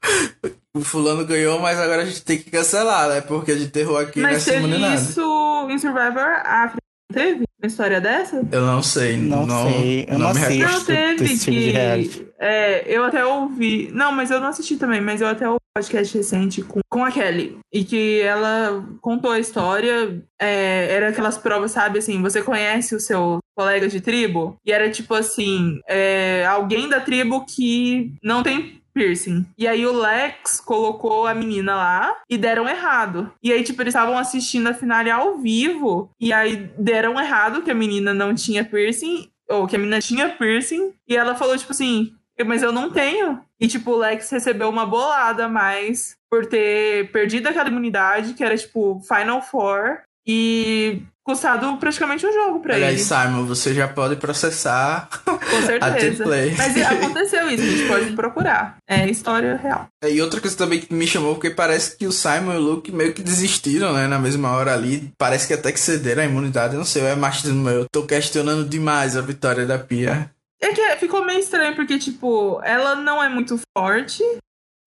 [0.75, 3.21] O fulano ganhou, mas agora a gente tem que cancelar, né?
[3.21, 5.03] Porque a gente errou aqui Mas nessa teve imunidade.
[5.03, 6.83] isso em Survivor África.
[7.13, 8.43] Teve uma história dessa?
[8.51, 10.73] Eu não sei, Não não, sei, eu não me assisto.
[10.73, 11.73] Não, teve tipo de
[12.09, 12.27] que.
[12.41, 13.91] É, eu até ouvi.
[13.93, 17.05] Não, mas eu não assisti também, mas eu até ouvi um podcast recente com, com
[17.05, 17.59] a Kelly.
[17.71, 20.25] E que ela contou a história.
[20.41, 24.57] é, era aquelas provas, sabe, assim, você conhece o seu colega de tribo?
[24.65, 29.47] E era tipo assim: é, alguém da tribo que não tem piercing.
[29.57, 33.33] E aí o Lex colocou a menina lá e deram errado.
[33.43, 36.11] E aí, tipo, eles estavam assistindo a finale ao vivo.
[36.21, 39.29] E aí deram errado que a menina não tinha piercing.
[39.49, 40.93] Ou que a menina tinha piercing.
[41.07, 42.15] E ela falou, tipo assim,
[42.47, 43.41] mas eu não tenho.
[43.61, 48.57] E, tipo, o Lex recebeu uma bolada mais por ter perdido aquela imunidade, que era,
[48.57, 50.01] tipo, Final Four.
[50.27, 53.03] E custado praticamente um jogo pra Aliás, ele.
[53.03, 56.25] Simon, você já pode processar Com a certeza.
[56.25, 56.55] Play.
[56.57, 58.77] Mas aconteceu isso, a gente pode procurar.
[58.89, 59.89] É história real.
[60.05, 62.93] E outra coisa também que me chamou, porque parece que o Simon e o Luke
[62.93, 64.07] meio que desistiram, né?
[64.07, 65.13] Na mesma hora ali.
[65.17, 66.75] Parece que até que cederam a imunidade.
[66.75, 67.81] Eu não sei, é machismo meu.
[67.81, 70.31] Eu tô questionando demais a vitória da Pia.
[70.61, 74.23] É que ficou meio estranho, porque, tipo, ela não é muito forte,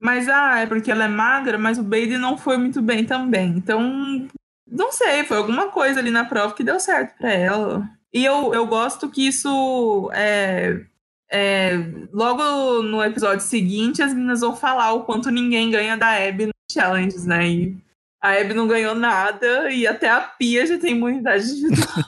[0.01, 3.53] mas, ah, é porque ela é magra, mas o Baden não foi muito bem também.
[3.57, 4.25] Então,
[4.67, 7.87] não sei, foi alguma coisa ali na prova que deu certo pra ela.
[8.13, 10.85] E eu, eu gosto que isso é,
[11.31, 11.73] é,
[12.13, 16.53] Logo no episódio seguinte, as meninas vão falar o quanto ninguém ganha da Abby no
[16.71, 17.47] challenges, né?
[17.47, 17.77] E
[18.21, 22.05] a Abby não ganhou nada e até a Pia já tem imunidade individual.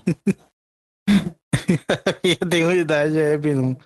[2.24, 3.78] Eu tenho unidade, é, Bino.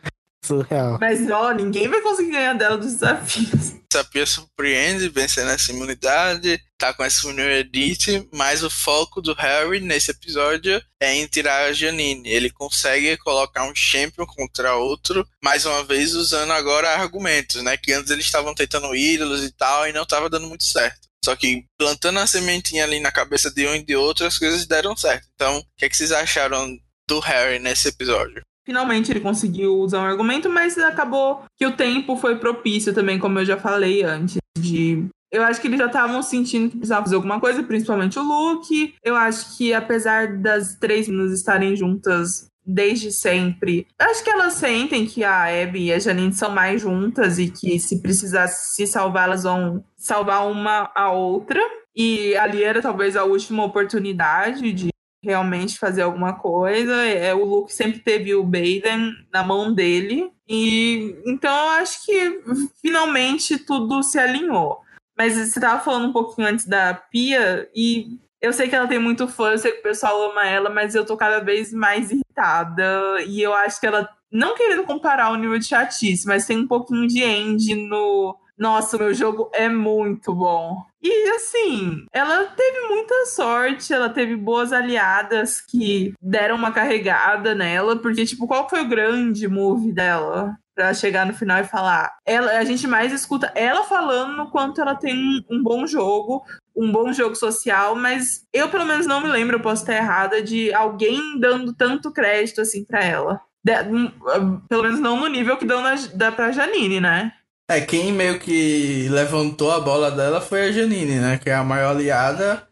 [0.43, 0.97] Surreal.
[0.99, 3.75] Mas, ó, ninguém vai conseguir ganhar dela dos desafios.
[3.93, 9.33] A Pia surpreende, vencendo essa imunidade, tá com essa Union Edith, mas o foco do
[9.33, 12.27] Harry nesse episódio é em tirar a Janine.
[12.27, 17.75] Ele consegue colocar um champion contra outro, mais uma vez usando agora argumentos, né?
[17.75, 21.11] Que antes eles estavam tentando ídolos e tal, e não tava dando muito certo.
[21.23, 24.65] Só que plantando a sementinha ali na cabeça de um e de outro, as coisas
[24.65, 25.27] deram certo.
[25.35, 26.75] Então, o que, é que vocês acharam
[27.07, 28.41] do Harry nesse episódio?
[28.65, 33.39] Finalmente ele conseguiu usar um argumento, mas acabou que o tempo foi propício também, como
[33.39, 37.15] eu já falei antes, de eu acho que eles já estavam sentindo que precisava fazer
[37.15, 38.93] alguma coisa, principalmente o Luke.
[39.01, 45.05] Eu acho que apesar das três meninas estarem juntas desde sempre, acho que elas sentem
[45.05, 49.27] que a Abby e a Janine são mais juntas e que se precisar se salvar,
[49.27, 51.61] elas vão salvar uma a outra.
[51.95, 54.90] E ali era talvez a última oportunidade de
[55.23, 57.05] realmente fazer alguma coisa.
[57.05, 60.31] É, o Luke sempre teve o Baden na mão dele.
[60.47, 62.41] E então eu acho que
[62.81, 64.81] finalmente tudo se alinhou.
[65.17, 68.97] Mas você tava falando um pouquinho antes da Pia, e eu sei que ela tem
[68.97, 72.09] muito fã, eu sei que o pessoal ama ela, mas eu tô cada vez mais
[72.09, 73.21] irritada.
[73.27, 76.67] E eu acho que ela, não querendo comparar o nível de chatice, mas tem um
[76.67, 78.35] pouquinho de end no.
[78.61, 80.85] Nossa, meu jogo é muito bom.
[81.01, 87.95] E assim, ela teve muita sorte, ela teve boas aliadas que deram uma carregada nela,
[87.95, 90.55] porque, tipo, qual foi o grande move dela?
[90.75, 92.11] Pra chegar no final e falar.
[92.23, 96.43] Ela, a gente mais escuta ela falando no quanto ela tem um, bom jogo,
[96.77, 100.39] um bom jogo social, mas eu pelo menos não me lembro, eu posso estar errada,
[100.39, 103.41] de alguém dando tanto crédito assim pra ela.
[103.63, 107.33] De, um, pelo menos não no nível que dão na, dá pra Janine, né?
[107.71, 111.37] É, quem meio que levantou a bola dela foi a Janine, né?
[111.37, 112.67] Que é a maior aliada.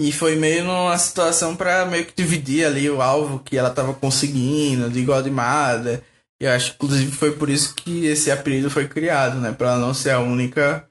[0.00, 3.92] E foi meio numa situação pra meio que dividir ali o alvo que ela tava
[3.92, 6.02] conseguindo, de Mother.
[6.40, 9.52] E eu acho que, inclusive, foi por isso que esse apelido foi criado, né?
[9.52, 10.88] Pra ela não ser a única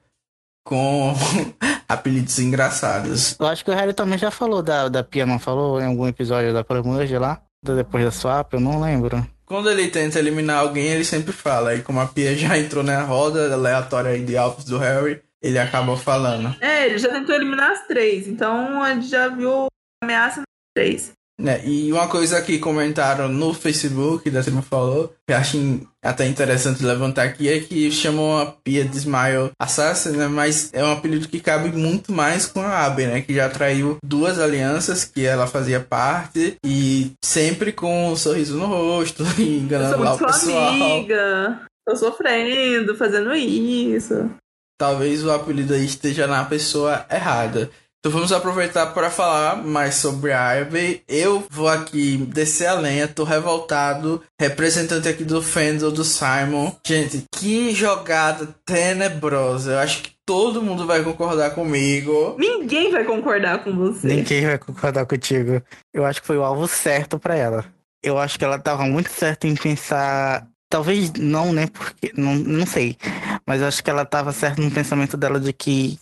[0.64, 1.16] com
[1.90, 3.36] apelidos engraçados.
[3.40, 6.06] Eu acho que o Harry também já falou da, da Pia, não falou em algum
[6.06, 7.42] episódio da Promerge lá?
[7.64, 9.28] Depois da swap, eu não lembro.
[9.48, 11.74] Quando ele tenta eliminar alguém, ele sempre fala.
[11.74, 15.96] E como a Pia já entrou na roda aleatória de alvos do Harry, ele acabou
[15.96, 16.54] falando.
[16.60, 19.68] É, ele já tentou eliminar as três, então a gente já viu
[20.04, 21.14] ameaça nas três.
[21.40, 21.62] Né?
[21.66, 26.84] E uma coisa que comentaram no Facebook, da turma falou, que eu acho até interessante
[26.84, 30.28] levantar aqui, é que chamam a Pia de Smile Assassin, né?
[30.28, 33.22] Mas é um apelido que cabe muito mais com a Abby, né?
[33.22, 38.66] Que já traiu duas alianças que ela fazia parte e sempre com um sorriso no
[38.66, 40.70] rosto, enganando lá o pessoal.
[40.70, 44.28] amiga, tô sofrendo, fazendo isso.
[44.80, 47.70] Talvez o apelido aí esteja na pessoa errada.
[48.08, 51.04] Então vamos aproveitar para falar mais sobre a Ivy.
[51.10, 56.72] Eu vou aqui descer a lenha, tô revoltado, representante aqui do fandom do Simon.
[56.88, 59.74] Gente, que jogada tenebrosa.
[59.74, 62.38] Eu acho que todo mundo vai concordar comigo.
[62.40, 64.08] Ninguém vai concordar com você.
[64.08, 65.62] Ninguém vai concordar contigo.
[65.94, 67.66] Eu acho que foi o alvo certo para ela.
[68.02, 71.68] Eu acho que ela tava muito certa em pensar Talvez não, né?
[71.68, 72.12] Porque.
[72.16, 72.98] Não, não sei.
[73.46, 75.98] Mas acho que ela tava certa no pensamento dela de que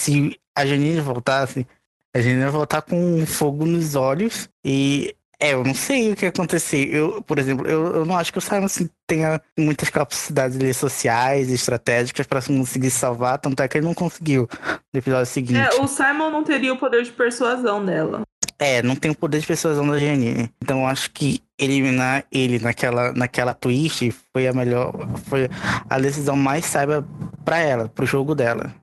[0.00, 1.66] se a Janine voltasse,
[2.14, 6.24] a Janine ia voltar com fogo nos olhos e é, eu não sei o que
[6.24, 6.94] ia acontecer.
[6.94, 11.50] Eu, por exemplo, eu, eu não acho que o Simon assim, tenha muitas capacidades sociais
[11.50, 14.48] e estratégicas para conseguir salvar, tanto é que ele não conseguiu
[14.92, 15.58] no episódio seguinte.
[15.58, 18.22] É, o Simon não teria o poder de persuasão dela.
[18.58, 20.50] É, não tem o poder de persuasão da Janine.
[20.62, 24.92] Então eu acho que eliminar ele naquela, naquela twist foi a melhor.
[25.28, 25.48] Foi
[25.88, 27.04] a decisão mais sábia
[27.44, 28.74] para ela, pro jogo dela.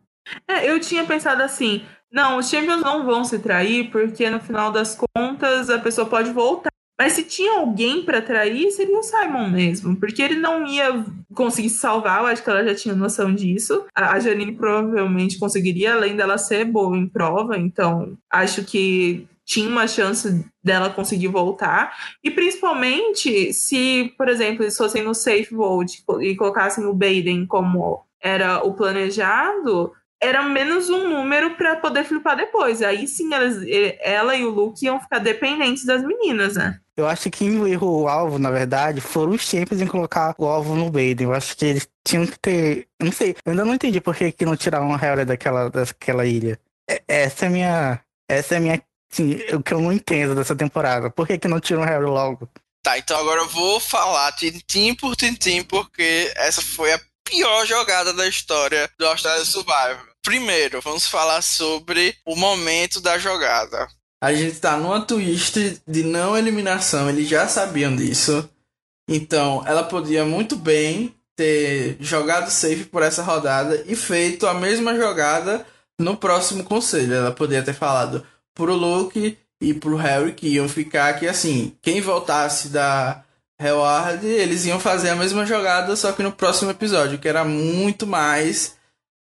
[0.47, 4.71] É, eu tinha pensado assim, não, os Champions não vão se trair, porque no final
[4.71, 6.71] das contas a pessoa pode voltar.
[6.99, 11.69] Mas se tinha alguém para trair, seria o Simon mesmo, porque ele não ia conseguir
[11.69, 13.85] salvar, eu acho que ela já tinha noção disso.
[13.93, 19.87] A Janine provavelmente conseguiria, além dela ser boa em prova, então acho que tinha uma
[19.87, 21.95] chance dela conseguir voltar.
[22.23, 28.03] E principalmente se, por exemplo, eles fossem no safe vote e colocassem o Baden como
[28.19, 32.81] era o planejado, era menos um número para poder flipar depois.
[32.81, 33.57] Aí sim, elas,
[33.99, 36.79] ela e o Luke iam ficar dependentes das meninas, né?
[36.95, 40.45] Eu acho que o erro o alvo, na verdade, foram os Champions em colocar o
[40.45, 41.27] alvo no Baden.
[41.27, 42.87] Eu acho que eles tinham que ter.
[42.99, 45.69] Eu não sei, eu ainda não entendi por que, que não tiraram a Harry daquela,
[45.69, 46.59] daquela ilha.
[47.07, 48.01] Essa é a minha.
[48.27, 48.81] Essa é a minha.
[49.09, 51.09] Sim, o que eu não entendo dessa temporada.
[51.11, 52.49] Por que, que não tiram o Harry logo?
[52.83, 58.13] Tá, então agora eu vou falar tintim por tintim, porque essa foi a pior jogada
[58.13, 60.06] da história do Australia Survivor.
[60.27, 63.87] Primeiro, vamos falar sobre o momento da jogada.
[64.21, 68.49] A gente tá numa twist de não eliminação, eles já sabiam disso.
[69.09, 74.97] Então, ela podia muito bem ter jogado safe por essa rodada e feito a mesma
[74.97, 75.65] jogada
[75.97, 77.13] no próximo conselho.
[77.13, 78.21] Ela poderia ter falado
[78.53, 83.23] pro Luke e pro Harry que iam ficar que assim, quem voltasse da
[83.57, 88.05] Reward, eles iam fazer a mesma jogada, só que no próximo episódio, que era muito
[88.05, 88.75] mais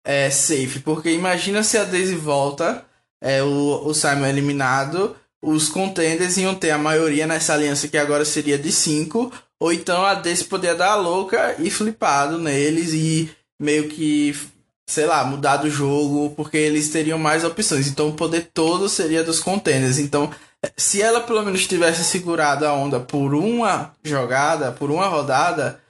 [0.05, 0.81] é, safe.
[0.81, 2.85] Porque imagina se a Daisy volta,
[3.23, 7.99] é, o, o Simon é eliminado, os contenders iam ter a maioria nessa aliança que
[7.99, 12.93] agora seria de 5, ou então a Daisy poderia dar a louca e flipado neles
[12.93, 14.37] e meio que,
[14.87, 17.88] sei lá, mudar do jogo, porque eles teriam mais opções.
[17.88, 19.99] Então o poder todo seria dos contenders.
[19.99, 20.31] Então
[20.77, 25.81] se ela pelo menos tivesse segurado a onda por uma jogada, por uma rodada,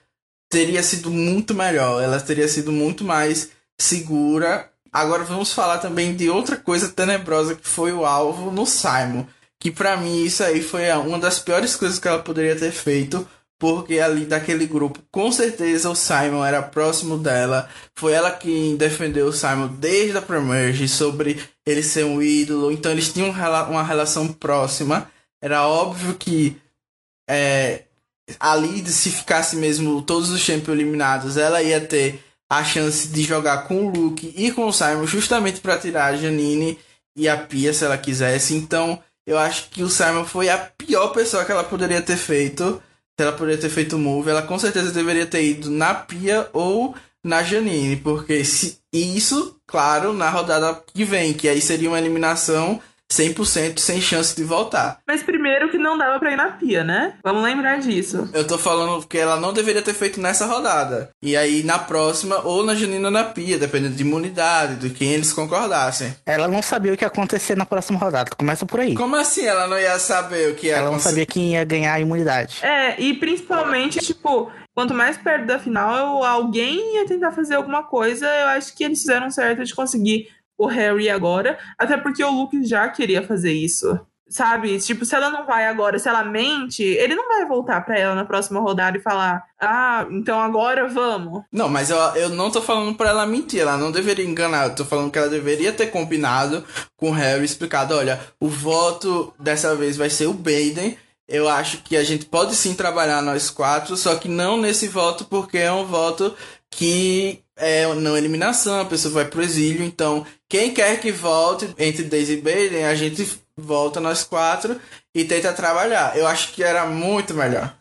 [0.51, 2.03] teria sido muito melhor.
[2.03, 4.71] Ela teria sido muito mais segura.
[4.93, 9.27] Agora vamos falar também de outra coisa tenebrosa que foi o alvo no Simon.
[9.59, 13.27] Que para mim isso aí foi uma das piores coisas que ela poderia ter feito
[13.59, 17.69] porque ali daquele grupo, com certeza o Simon era próximo dela.
[17.95, 22.71] Foi ela quem defendeu o Simon desde a Premerge sobre ele ser um ídolo.
[22.71, 25.11] Então eles tinham uma relação próxima.
[25.41, 26.57] Era óbvio que
[27.27, 27.85] é,
[28.39, 33.67] ali, se ficasse mesmo todos os champions eliminados, ela ia ter a chance de jogar
[33.67, 36.79] com o Luke e com o Simon, justamente para tirar a Janine
[37.17, 38.55] e a Pia se ela quisesse.
[38.55, 42.83] Então eu acho que o Simon foi a pior pessoa que ela poderia ter feito
[43.17, 46.49] se ela poderia ter feito o move, ela com certeza deveria ter ido na Pia
[46.53, 51.99] ou na Janine, porque se isso, claro, na rodada que vem, que aí seria uma
[51.99, 52.81] eliminação
[53.13, 54.99] 100% sem chance de voltar.
[55.07, 57.15] Mas primeiro que não dava pra ir na pia, né?
[57.23, 58.29] Vamos lembrar disso.
[58.33, 61.11] Eu tô falando que ela não deveria ter feito nessa rodada.
[61.23, 65.33] E aí na próxima, ou na Janina na pia, dependendo de imunidade, de quem eles
[65.33, 66.15] concordassem.
[66.27, 68.31] Ela não sabia o que ia acontecer na próxima rodada.
[68.37, 68.95] Começa por aí.
[68.95, 71.95] Como assim ela não ia saber o que ia Ela não sabia quem ia ganhar
[71.95, 72.59] a imunidade.
[72.63, 78.27] É, e principalmente, tipo, quanto mais perto da final, alguém ia tentar fazer alguma coisa.
[78.27, 80.29] Eu acho que eles fizeram certo de conseguir
[80.59, 83.99] o Harry agora, até porque o Luke já queria fazer isso.
[84.27, 84.81] Sabe?
[84.81, 88.15] Tipo, se ela não vai agora, se ela mente, ele não vai voltar pra ela
[88.15, 91.43] na próxima rodada e falar: Ah, então agora vamos.
[91.53, 94.69] Não, mas eu, eu não tô falando pra ela mentir, ela não deveria enganar.
[94.69, 96.65] Eu tô falando que ela deveria ter combinado
[96.97, 100.97] com o Harry, explicado: olha, o voto dessa vez vai ser o Baden.
[101.29, 105.25] Eu acho que a gente pode sim trabalhar nós quatro, só que não nesse voto,
[105.25, 106.35] porque é um voto
[106.77, 109.85] que é não eliminação, a pessoa vai pro exílio.
[109.85, 114.81] Então, quem quer que volte entre Daisy e Baden, a gente volta nós quatro
[115.15, 116.17] e tenta trabalhar.
[116.17, 117.77] Eu acho que era muito melhor.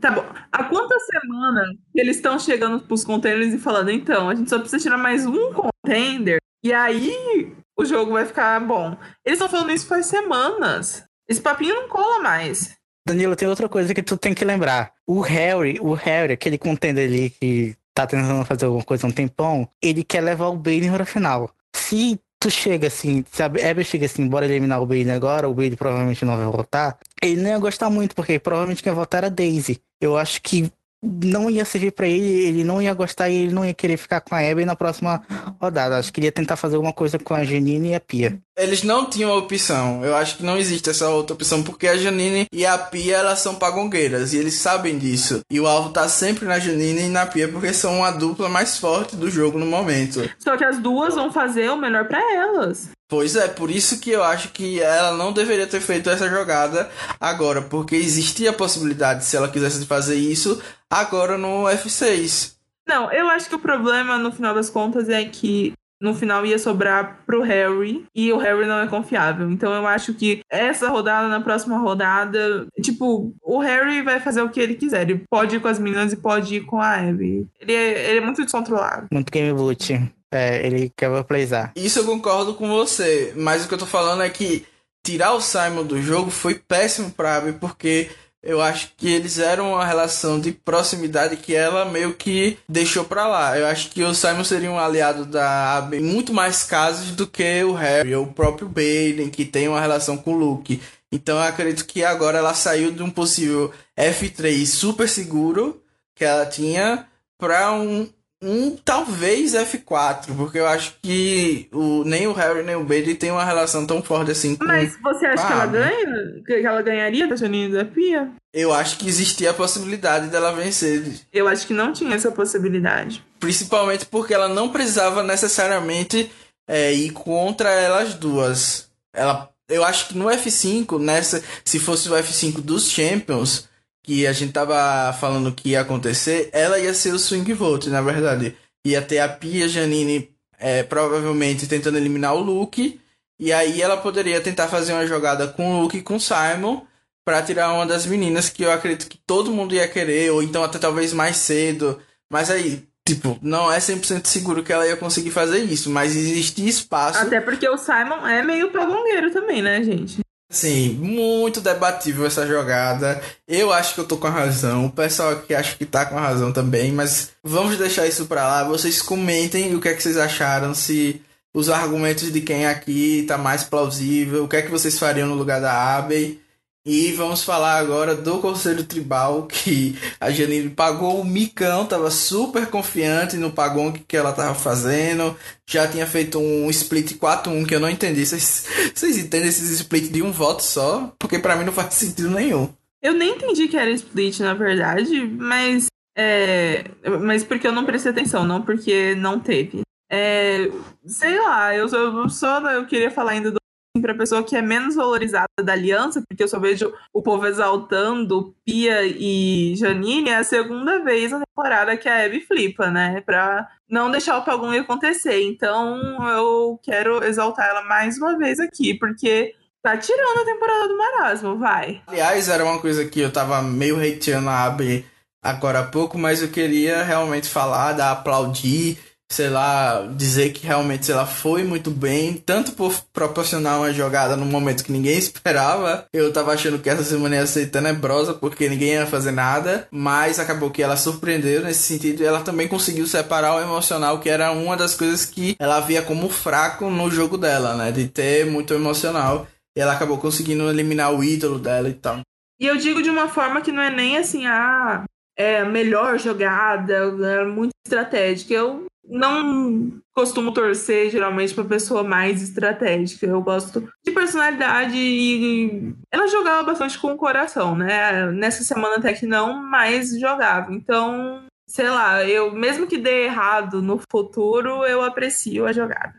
[0.00, 0.24] Tá bom.
[0.50, 4.82] Há quantas semanas eles estão chegando pros contenders e falando, então, a gente só precisa
[4.82, 8.96] tirar mais um contender e aí o jogo vai ficar bom.
[9.24, 11.04] Eles estão falando isso faz semanas.
[11.28, 12.74] Esse papinho não cola mais.
[13.06, 14.92] Danilo, tem outra coisa que tu tem que lembrar.
[15.06, 19.12] O Harry, o Harry, aquele contender ali que tá tentando fazer alguma coisa há um
[19.12, 21.50] tempão, ele quer levar o Bailey pra final.
[21.74, 25.76] Se tu chega assim, a Abby chega assim, bora eliminar o Bailey agora, o Bailey
[25.76, 29.30] provavelmente não vai voltar, ele não ia gostar muito, porque provavelmente quem ia votar era
[29.30, 29.80] Daisy.
[30.00, 30.70] Eu acho que
[31.02, 34.20] não ia servir para ele, ele não ia gostar e ele não ia querer ficar
[34.20, 35.20] com a Abby na próxima
[35.60, 35.98] rodada.
[35.98, 38.38] Acho que ele ia tentar fazer alguma coisa com a Janine e a Pia.
[38.56, 40.04] Eles não tinham opção.
[40.04, 43.40] Eu acho que não existe essa outra opção, porque a Janine e a Pia, elas
[43.40, 45.40] são pagongueiras, e eles sabem disso.
[45.50, 48.78] E o alvo tá sempre na Janine e na Pia, porque são a dupla mais
[48.78, 50.28] forte do jogo no momento.
[50.38, 52.90] Só que as duas vão fazer o melhor para elas.
[53.12, 56.90] Pois é, por isso que eu acho que ela não deveria ter feito essa jogada
[57.20, 62.54] agora, porque existia a possibilidade, se ela quisesse fazer isso, agora no F6.
[62.88, 66.58] Não, eu acho que o problema, no final das contas, é que no final ia
[66.58, 69.50] sobrar pro Harry e o Harry não é confiável.
[69.50, 74.48] Então eu acho que essa rodada, na próxima rodada, tipo, o Harry vai fazer o
[74.48, 75.02] que ele quiser.
[75.02, 77.46] Ele pode ir com as meninas e pode ir com a Abby.
[77.60, 79.08] Ele é, ele é muito descontrolado.
[79.12, 80.12] Muito game boot.
[80.32, 81.72] É, ele quer playzar.
[81.76, 84.64] Isso eu concordo com você, mas o que eu tô falando é que
[85.04, 88.10] tirar o Simon do jogo foi péssimo pra Abby, porque
[88.42, 93.28] eu acho que eles eram uma relação de proximidade que ela meio que deixou pra
[93.28, 93.56] lá.
[93.56, 97.26] Eu acho que o Simon seria um aliado da Abby em muito mais casos do
[97.26, 100.80] que o Harry ou o próprio Baden, que tem uma relação com o Luke.
[101.12, 105.80] Então eu acredito que agora ela saiu de um possível F3 super seguro
[106.16, 107.06] que ela tinha
[107.38, 108.08] pra um
[108.42, 113.30] um talvez F4, porque eu acho que o, nem o Harry nem o Bailey tem
[113.30, 116.42] uma relação tão forte assim com Mas você acha que ela ganha?
[116.44, 118.30] Que ela ganharia da Janine da Pia?
[118.52, 121.04] Eu acho que existia a possibilidade dela vencer.
[121.32, 123.24] Eu acho que não tinha essa possibilidade.
[123.38, 126.30] Principalmente porque ela não precisava necessariamente
[126.68, 128.90] é, ir contra elas duas.
[129.14, 133.68] Ela, eu acho que no F5, nessa, se fosse o F5 dos Champions,
[134.02, 138.02] que a gente tava falando que ia acontecer, ela ia ser o Swing Vote, na
[138.02, 138.56] verdade.
[138.84, 140.28] Ia ter a Pia Janine
[140.58, 143.00] é, provavelmente tentando eliminar o Luke.
[143.38, 146.82] E aí ela poderia tentar fazer uma jogada com o Luke e com o Simon
[147.24, 150.62] para tirar uma das meninas que eu acredito que todo mundo ia querer, ou então
[150.62, 152.00] até talvez mais cedo.
[152.30, 156.66] Mas aí, tipo, não é 100% seguro que ela ia conseguir fazer isso, mas existe
[156.66, 157.18] espaço.
[157.18, 160.21] Até porque o Simon é meio pagongueiro também, né, gente?
[160.52, 163.22] Sim, muito debatível essa jogada.
[163.48, 164.84] Eu acho que eu tô com a razão.
[164.84, 168.46] O pessoal aqui acha que tá com a razão também, mas vamos deixar isso pra
[168.46, 168.64] lá.
[168.64, 171.22] Vocês comentem o que é que vocês acharam, se
[171.54, 175.34] os argumentos de quem aqui tá mais plausível, o que é que vocês fariam no
[175.34, 176.38] lugar da Abbey.
[176.84, 182.66] E vamos falar agora do Conselho Tribal, que a Janine pagou o micão, tava super
[182.66, 185.36] confiante no pagão que ela tava fazendo.
[185.64, 188.26] Já tinha feito um split 4-1 que eu não entendi.
[188.26, 191.14] Vocês, entendem esses split de um voto só?
[191.20, 192.68] Porque para mim não faz sentido nenhum.
[193.00, 195.86] Eu nem entendi que era split, na verdade, mas.
[196.16, 196.84] É,
[197.20, 199.82] mas porque eu não prestei atenção, não porque não teve.
[200.10, 200.68] É,
[201.06, 203.61] sei lá, eu, eu só eu queria falar ainda do
[204.02, 207.46] para a pessoa que é menos valorizada da aliança, porque eu só vejo o povo
[207.46, 213.22] exaltando Pia e Janine, é a segunda vez na temporada que a Abby flipa, né?
[213.24, 215.42] Pra não deixar o Pagum acontecer.
[215.42, 215.98] Então
[216.28, 221.58] eu quero exaltar ela mais uma vez aqui, porque tá tirando a temporada do marasmo,
[221.58, 222.02] vai.
[222.06, 225.04] Aliás, era uma coisa que eu tava meio hateando a Abby
[225.42, 228.98] agora há pouco, mas eu queria realmente falar, dar aplaudir
[229.34, 234.46] sei lá, dizer que realmente, lá, foi muito bem, tanto por proporcionar uma jogada num
[234.46, 236.04] momento que ninguém esperava.
[236.12, 240.38] Eu tava achando que essa semana ia ser tenebrosa porque ninguém ia fazer nada, mas
[240.38, 244.52] acabou que ela surpreendeu nesse sentido e ela também conseguiu separar o emocional, que era
[244.52, 248.74] uma das coisas que ela via como fraco no jogo dela, né, de ter muito
[248.74, 249.46] emocional.
[249.76, 252.20] E ela acabou conseguindo eliminar o ídolo dela e tal.
[252.60, 255.04] E eu digo de uma forma que não é nem assim, ah,
[255.36, 258.52] é a melhor jogada, é muito estratégica.
[258.52, 263.26] Eu não costumo torcer geralmente para pessoa mais estratégica.
[263.26, 268.30] Eu gosto de personalidade e ela jogava bastante com o coração, né?
[268.32, 270.72] Nessa semana até que não, mas jogava.
[270.72, 276.14] Então, sei lá, eu mesmo que dê errado no futuro, eu aprecio a jogada.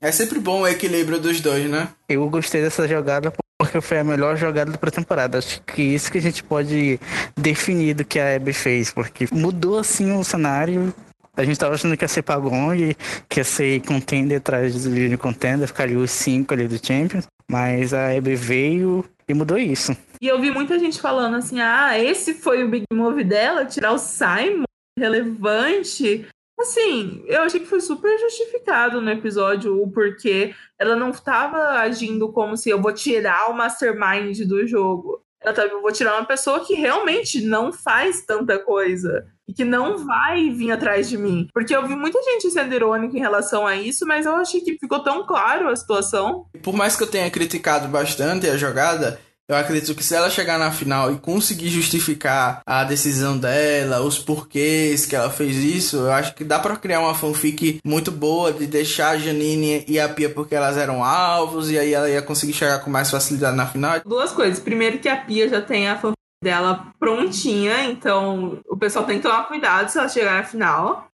[0.00, 1.88] É sempre bom o equilíbrio dos dois, né?
[2.08, 5.38] Eu gostei dessa jogada porque foi a melhor jogada da pré-temporada.
[5.38, 7.00] Acho que isso que a gente pode
[7.36, 10.94] definir do que a Abby fez, porque mudou assim o cenário
[11.38, 12.96] a gente tava achando que ia ser Pagong,
[13.28, 17.28] que ia ser contender atrás de contender, ficaria os cinco ali do Champions.
[17.48, 19.96] Mas a EB veio e mudou isso.
[20.20, 23.92] E eu vi muita gente falando assim: ah, esse foi o big move dela, tirar
[23.92, 24.64] o Simon,
[24.98, 26.26] relevante.
[26.58, 32.32] Assim, eu achei que foi super justificado no episódio o porquê ela não estava agindo
[32.32, 35.22] como se eu vou tirar o mastermind do jogo.
[35.40, 39.64] Ela tava, eu vou tirar uma pessoa que realmente não faz tanta coisa e que
[39.64, 41.48] não vai vir atrás de mim.
[41.52, 44.78] Porque eu vi muita gente sendo irônica em relação a isso, mas eu achei que
[44.78, 46.44] ficou tão claro a situação.
[46.62, 49.18] Por mais que eu tenha criticado bastante a jogada,
[49.50, 54.18] eu acredito que se ela chegar na final e conseguir justificar a decisão dela, os
[54.18, 58.52] porquês que ela fez isso, eu acho que dá para criar uma fanfic muito boa
[58.52, 62.20] de deixar a Janine e a Pia porque elas eram alvos e aí ela ia
[62.20, 63.98] conseguir chegar com mais facilidade na final.
[64.04, 64.60] Duas coisas.
[64.60, 69.22] Primeiro que a Pia já tem a fanfic dela prontinha, então o pessoal tem que
[69.22, 71.08] tomar cuidado se ela chegar na final.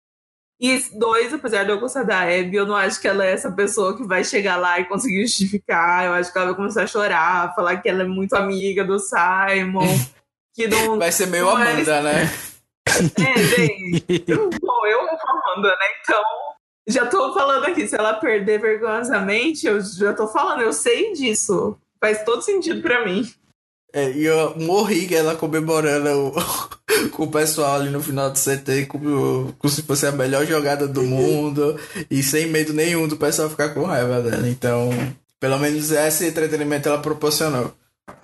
[0.61, 3.51] E dois, apesar de eu gostar da Abby, eu não acho que ela é essa
[3.51, 6.07] pessoa que vai chegar lá e conseguir justificar.
[6.07, 8.99] Eu acho que ela vai começar a chorar, falar que ela é muito amiga do
[8.99, 9.87] Simon.
[10.55, 12.03] Que não, vai ser meio Amanda, é...
[12.03, 12.31] né?
[12.87, 14.05] É, bem.
[14.61, 15.87] Bom, eu amo Amanda, né?
[16.03, 16.23] Então,
[16.87, 21.79] já tô falando aqui, se ela perder vergonhosamente, eu já tô falando, eu sei disso.
[21.99, 23.25] Faz todo sentido para mim.
[23.93, 26.33] É, e eu morri ela comemorando o,
[27.13, 30.89] com o pessoal ali no final do CT, como, como se fosse a melhor jogada
[30.89, 31.79] do mundo,
[32.11, 34.49] e sem medo nenhum do pessoal ficar com raiva dela.
[34.49, 34.91] Então,
[35.39, 37.75] pelo menos esse entretenimento ela proporcionou.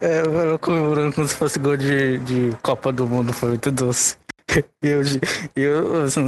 [0.01, 4.16] É, eu comemorando como se fosse gol de, de Copa do Mundo, foi muito doce.
[4.81, 5.03] Eu,
[5.55, 6.27] eu assim,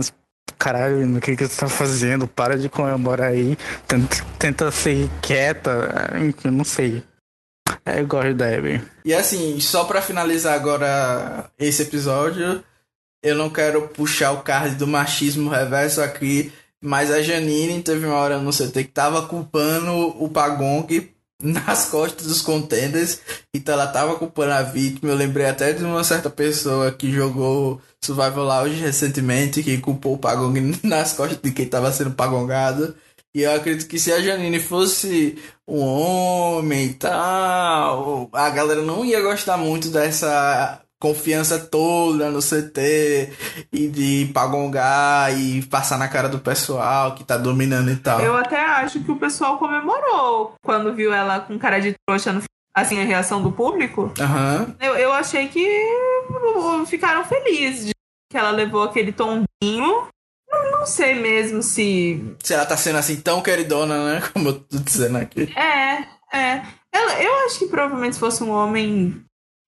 [0.59, 2.29] caralho, o que que você tá fazendo?
[2.29, 3.57] Para de comemorar aí.
[3.89, 7.03] Tenta, tenta ser quieta, enfim, não sei.
[7.91, 8.81] É, eu gosto da Abby.
[9.05, 12.63] E assim, só para finalizar agora esse episódio,
[13.23, 18.17] eu não quero puxar o card do machismo reverso aqui, mas a Janine teve uma
[18.17, 21.11] hora no CT que tava culpando o Pagong
[21.43, 23.21] nas costas dos contenders,
[23.53, 25.11] então ela tava culpando a vítima.
[25.11, 30.19] Eu lembrei até de uma certa pessoa que jogou Survival Lounge recentemente, que culpou o
[30.19, 32.95] Pagong nas costas de quem tava sendo pagongado.
[33.35, 39.05] E eu acredito que se a Janine fosse um homem e tal, a galera não
[39.05, 43.33] ia gostar muito dessa confiança toda no CT
[43.73, 48.21] e de pagongar e passar na cara do pessoal que tá dominando e tal.
[48.21, 52.43] Eu até acho que o pessoal comemorou quando viu ela com cara de trouxa no
[52.75, 54.13] assim a reação do público.
[54.19, 54.75] Uhum.
[54.81, 55.67] Eu, eu achei que
[56.87, 57.93] ficaram felizes de
[58.31, 60.07] que ela levou aquele tombinho
[60.81, 62.35] não sei mesmo se.
[62.43, 64.23] Se ela tá sendo assim tão queridona, né?
[64.33, 65.53] Como eu tô dizendo aqui.
[65.55, 66.63] É, é.
[66.93, 69.23] Ela, eu acho que provavelmente se fosse um homem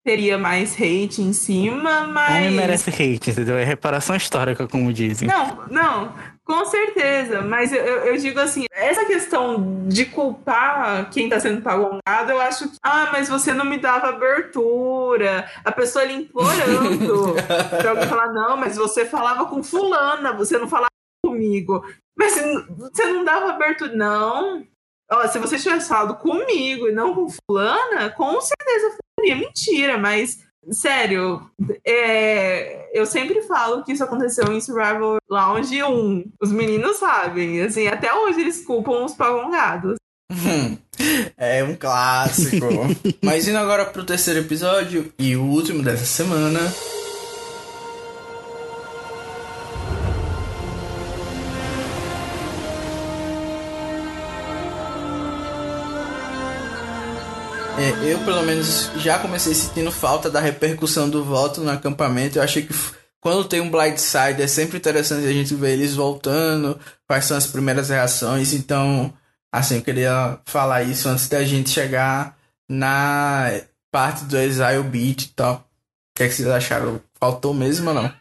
[0.05, 2.37] teria mais hate em cima, mas.
[2.37, 3.57] Homem merece hate, entendeu?
[3.57, 5.29] É reparação histórica, como dizem.
[5.29, 6.15] Não, não.
[6.45, 12.33] Com certeza, mas eu, eu, digo assim, essa questão de culpar quem tá sendo pagongado,
[12.33, 17.37] eu acho que, ah, mas você não me dava abertura, a pessoa ali implorando
[17.79, 20.91] pra alguém falar, não, mas você falava com fulana, você não falava
[21.33, 21.85] comigo.
[22.17, 22.35] Mas
[22.77, 24.65] você não dava abertura, não.
[25.11, 30.39] Ó, se você tivesse falado comigo e não com fulana, com certeza seria mentira, mas
[30.71, 31.51] Sério,
[31.85, 36.25] é, eu sempre falo que isso aconteceu em Survival Lounge 1.
[36.41, 39.97] Os meninos sabem, assim, até hoje eles culpam os pagongados.
[41.37, 42.67] é um clássico.
[43.25, 46.61] Mas indo agora pro terceiro episódio e o último dessa semana.
[57.83, 62.39] É, eu, pelo menos, já comecei sentindo falta da repercussão do voto no acampamento.
[62.39, 62.73] Eu achei que
[63.21, 66.79] quando tem um blindside é sempre interessante a gente ver eles voltando,
[67.09, 68.53] quais são as primeiras reações.
[68.53, 69.13] Então,
[69.51, 73.51] assim, eu queria falar isso antes da gente chegar na
[73.91, 75.55] parte do Exile Beat e tal.
[75.55, 75.63] O
[76.15, 77.01] que, é que vocês acharam?
[77.19, 78.13] Faltou mesmo ou não?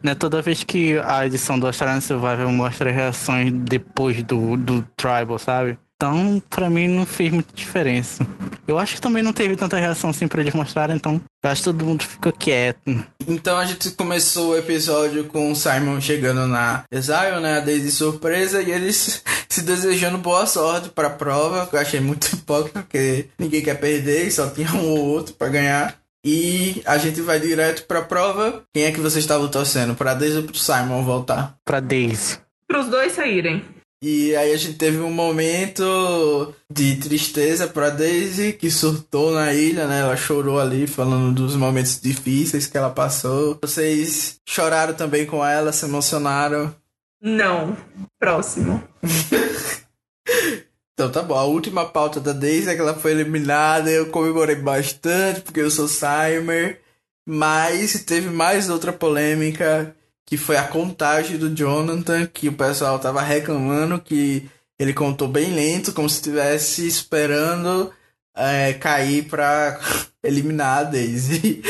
[0.00, 5.36] Né, toda vez que a edição do Australian Survival mostra reações depois do, do Tribal,
[5.36, 5.76] sabe?
[6.00, 8.26] Então, pra mim, não fez muita diferença.
[8.66, 11.64] Eu acho que também não teve tanta reação assim pra eles mostrarem, então acho que
[11.66, 13.04] todo mundo ficou quieto.
[13.28, 17.60] Então a gente começou o episódio com o Simon chegando na Exile, né?
[17.60, 21.66] Desde surpresa, e eles se desejando boa sorte pra prova.
[21.66, 25.34] Que eu achei muito hipócrita, porque ninguém quer perder, e só tinha um ou outro
[25.34, 25.96] pra ganhar.
[26.24, 28.62] E a gente vai direto pra prova.
[28.72, 29.94] Quem é que vocês estavam torcendo?
[29.94, 31.56] Pra Daisy ou pro Simon voltar?
[31.62, 32.38] Pra Daisy.
[32.66, 33.62] Pros dois saírem.
[34.02, 39.86] E aí a gente teve um momento de tristeza pra Daisy, que surtou na ilha,
[39.86, 40.00] né?
[40.00, 43.58] Ela chorou ali, falando dos momentos difíceis que ela passou.
[43.60, 46.74] Vocês choraram também com ela, se emocionaram?
[47.20, 47.76] Não.
[48.18, 48.82] Próximo.
[50.92, 54.56] Então tá bom, a última pauta da Daisy é que ela foi eliminada, eu comemorei
[54.56, 56.78] bastante, porque eu sou Simer.
[57.26, 59.96] Mas teve mais outra polêmica
[60.30, 65.52] que foi a contagem do Jonathan, que o pessoal tava reclamando que ele contou bem
[65.52, 67.92] lento, como se estivesse esperando
[68.36, 69.80] é, cair pra
[70.22, 71.60] eliminar a Daisy.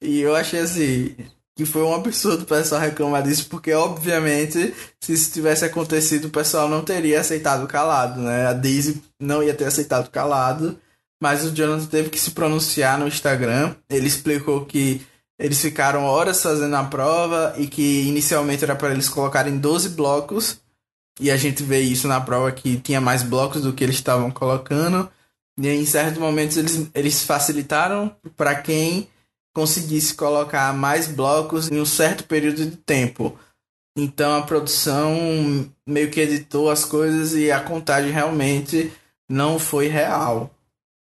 [0.00, 1.14] E eu achei assim
[1.54, 6.30] que foi um absurdo o pessoal reclamar disso, porque obviamente se isso tivesse acontecido o
[6.30, 8.46] pessoal não teria aceitado calado, né?
[8.46, 10.78] A Daisy não ia ter aceitado calado,
[11.22, 13.74] mas o Jonathan teve que se pronunciar no Instagram.
[13.90, 15.02] Ele explicou que
[15.38, 20.58] eles ficaram horas fazendo a prova e que inicialmente era para eles colocarem 12 blocos.
[21.20, 24.30] E a gente vê isso na prova que tinha mais blocos do que eles estavam
[24.30, 25.08] colocando.
[25.58, 29.08] E em certos momentos eles, eles facilitaram para quem
[29.54, 33.38] conseguisse colocar mais blocos em um certo período de tempo.
[33.96, 38.92] Então a produção meio que editou as coisas e a contagem realmente
[39.28, 40.50] não foi real.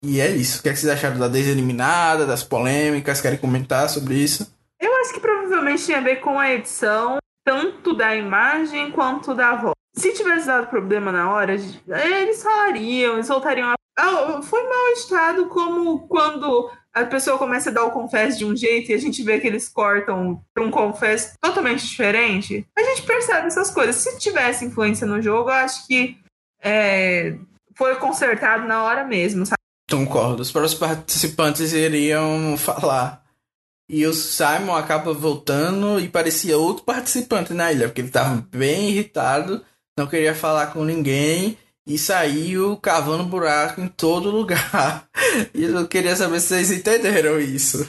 [0.03, 0.59] E é isso.
[0.59, 3.21] O que, é que vocês acharam da deseliminada, das polêmicas?
[3.21, 4.53] Querem comentar sobre isso?
[4.79, 9.55] Eu acho que provavelmente tinha a ver com a edição, tanto da imagem quanto da
[9.55, 9.73] voz.
[9.95, 13.75] Se tivesse dado problema na hora, eles falariam, eles soltariam a.
[13.95, 18.55] Ah, foi mal estado como quando a pessoa começa a dar o confesso de um
[18.55, 22.67] jeito e a gente vê que eles cortam para um confesso totalmente diferente.
[22.75, 23.95] A gente percebe essas coisas.
[23.97, 26.17] Se tivesse influência no jogo, eu acho que
[26.59, 27.37] é,
[27.75, 29.62] foi consertado na hora mesmo, sabe?
[29.89, 30.41] Concordo.
[30.41, 33.23] Os próprios participantes iriam falar.
[33.89, 38.89] E o Simon acaba voltando e parecia outro participante na ilha, porque ele estava bem
[38.89, 39.63] irritado,
[39.97, 45.07] não queria falar com ninguém e saiu cavando buraco em todo lugar.
[45.53, 47.85] e eu queria saber se vocês entenderam isso.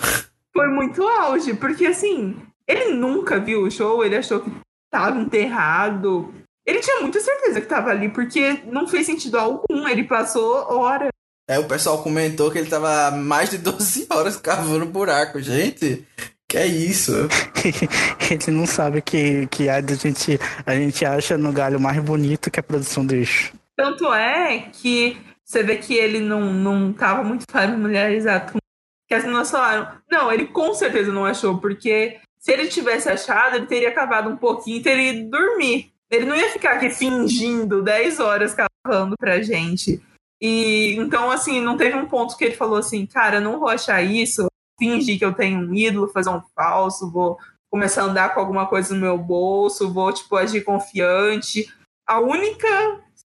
[0.52, 2.36] Foi muito auge, porque assim,
[2.66, 4.50] ele nunca viu o show, ele achou que
[4.86, 6.34] estava enterrado.
[6.66, 9.86] Ele tinha muita certeza que estava ali, porque não fez sentido algum.
[9.88, 11.08] Ele passou hora
[11.48, 15.40] é, o pessoal comentou que ele tava mais de 12 horas cavando buraco.
[15.40, 16.06] Gente,
[16.48, 17.12] que é isso?
[18.30, 22.60] ele não sabe que, que a, gente, a gente acha no galho mais bonito que
[22.60, 23.52] a produção do eixo.
[23.76, 28.58] Tanto é que você vê que ele não, não tava muito familiarizado com
[29.06, 29.88] que as meninas falaram.
[30.10, 34.36] Não, ele com certeza não achou, porque se ele tivesse achado, ele teria cavado um
[34.36, 35.92] pouquinho e teria ido dormir.
[36.10, 40.00] Ele não ia ficar aqui fingindo 10 horas cavando pra gente.
[40.46, 44.02] E então, assim, não teve um ponto que ele falou assim, cara, não vou achar
[44.02, 44.46] isso,
[44.78, 47.38] fingir que eu tenho um ídolo, fazer um falso, vou
[47.72, 51.66] começar a andar com alguma coisa no meu bolso, vou, tipo, agir confiante.
[52.06, 52.68] A única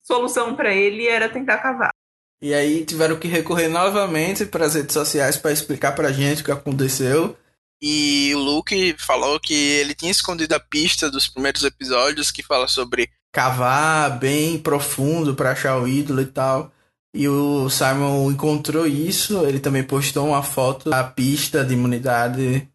[0.08, 1.90] solução para ele era tentar cavar.
[2.42, 6.46] E aí tiveram que recorrer novamente para as redes sociais para explicar pra gente o
[6.46, 7.36] que aconteceu.
[7.82, 12.70] E o Luke falou que ele tinha escondido a pista dos primeiros episódios que fala
[12.70, 16.72] sobre cavar bem profundo para achar o ídolo e tal.
[17.14, 22.68] E o Simon encontrou isso, ele também postou uma foto da pista de imunidade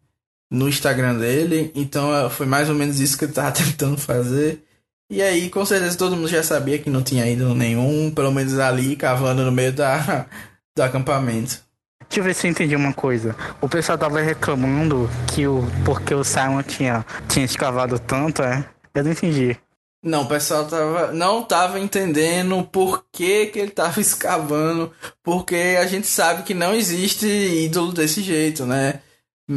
[0.51, 4.63] no Instagram dele, então é, foi mais ou menos isso que ele estava tentando fazer.
[5.09, 8.57] E aí, com certeza, todo mundo já sabia que não tinha ido nenhum, pelo menos
[8.57, 10.25] ali, cavando no meio da,
[10.75, 11.63] do acampamento.
[12.09, 13.35] Deixa eu ver se eu entendi uma coisa.
[13.61, 18.65] O pessoal tava reclamando que o porque o Simon tinha, tinha escavado tanto, é?
[18.93, 19.57] Eu não entendi.
[20.05, 24.91] Não, o pessoal tava, não tava entendendo por que, que ele tava escavando,
[25.23, 28.99] porque a gente sabe que não existe ídolo desse jeito, né?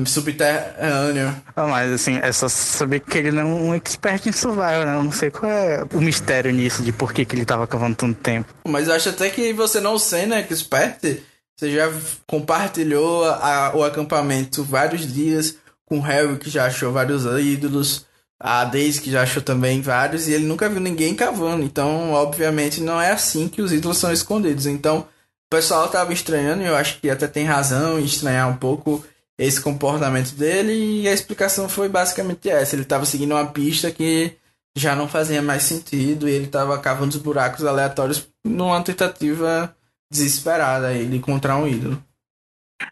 [0.06, 1.34] Subterrâneo.
[1.54, 4.94] Ah, mas assim, é só saber que ele não é um expert em survival, né?
[4.96, 7.96] Eu não sei qual é o mistério nisso, de por que, que ele tava cavando
[7.96, 8.52] tanto tempo.
[8.66, 11.20] Mas eu acho até que você não sendo expert,
[11.54, 11.90] você já
[12.26, 18.07] compartilhou a, o acampamento vários dias com o Harry, que já achou vários ídolos
[18.40, 21.64] a Daisy que já achou também vários e ele nunca viu ninguém cavando.
[21.64, 24.66] Então, obviamente, não é assim que os ídolos são escondidos.
[24.66, 28.56] Então, o pessoal tava estranhando e eu acho que até tem razão em estranhar um
[28.56, 29.04] pouco
[29.38, 32.74] esse comportamento dele e a explicação foi basicamente essa.
[32.74, 34.36] Ele estava seguindo uma pista que
[34.76, 39.74] já não fazia mais sentido e ele estava cavando os buracos aleatórios numa tentativa
[40.10, 42.02] desesperada de encontrar um ídolo.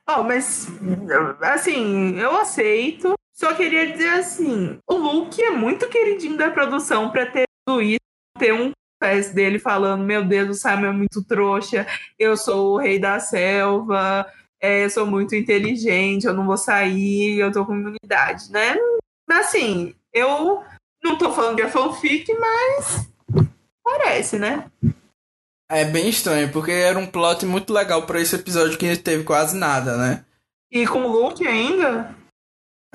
[0.08, 0.68] Oh, mas
[1.40, 3.14] assim, eu aceito.
[3.36, 8.00] Só queria dizer assim, o Luke é muito queridinho da produção pra ter tudo isso,
[8.38, 8.70] ter um
[9.02, 11.86] fest dele falando, meu Deus, o Simon é muito trouxa,
[12.18, 14.26] eu sou o rei da selva,
[14.58, 18.74] é, eu sou muito inteligente, eu não vou sair, eu tô com imunidade, né?
[19.30, 20.62] Assim, eu
[21.04, 23.06] não tô falando que é fanfic, mas
[23.84, 24.70] parece, né?
[25.70, 29.54] É bem estranho, porque era um plot muito legal para esse episódio que teve quase
[29.54, 30.24] nada, né?
[30.70, 32.14] E com o Luke ainda?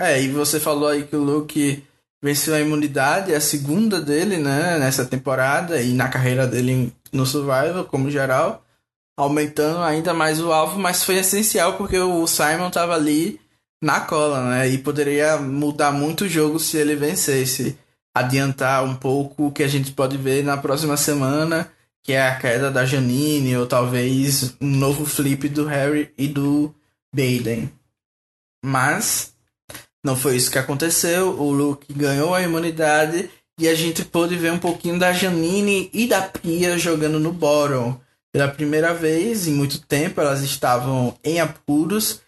[0.01, 1.83] É, e você falou aí que o Luke
[2.19, 7.23] venceu a imunidade, é a segunda dele, né, nessa temporada e na carreira dele no
[7.23, 8.65] Survival, como geral,
[9.15, 13.39] aumentando ainda mais o alvo, mas foi essencial porque o Simon tava ali
[13.79, 17.77] na cola, né, e poderia mudar muito o jogo se ele vencesse,
[18.11, 21.71] adiantar um pouco o que a gente pode ver na próxima semana
[22.03, 26.73] que é a queda da Janine, ou talvez um novo flip do Harry e do
[27.13, 27.71] Baden.
[28.65, 29.30] Mas
[30.03, 31.39] não foi isso que aconteceu.
[31.39, 33.29] O Luke ganhou a imunidade
[33.59, 37.99] e a gente pôde ver um pouquinho da Janine e da Pia jogando no bottom.
[38.33, 42.21] Pela primeira vez em muito tempo, elas estavam em apuros.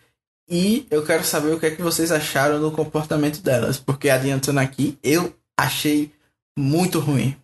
[0.49, 3.79] E eu quero saber o que é que vocês acharam do comportamento delas.
[3.79, 6.11] Porque adiantando aqui, eu achei
[6.57, 7.35] muito ruim.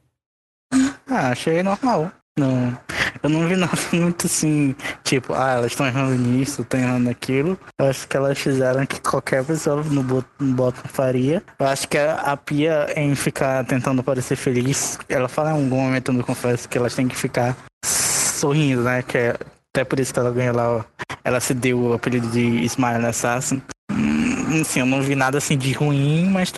[1.07, 2.11] Ah, achei normal.
[2.37, 2.77] Não,
[3.21, 7.57] eu não vi nada muito assim, tipo, ah, elas estão errando nisso, estão errando naquilo.
[7.79, 11.43] Eu acho que elas fizeram que qualquer pessoa no bottom faria.
[11.59, 16.13] Eu acho que a, Pia, em ficar tentando parecer feliz, ela fala em algum momento
[16.13, 19.01] no confesso que elas têm que ficar sorrindo, né?
[19.01, 19.35] Que é
[19.73, 20.85] até por isso que ela ganhou lá,
[21.23, 23.61] ela se deu o apelido de Smile Assassin.
[23.91, 26.51] Hum, assim, eu não vi nada assim de ruim, mas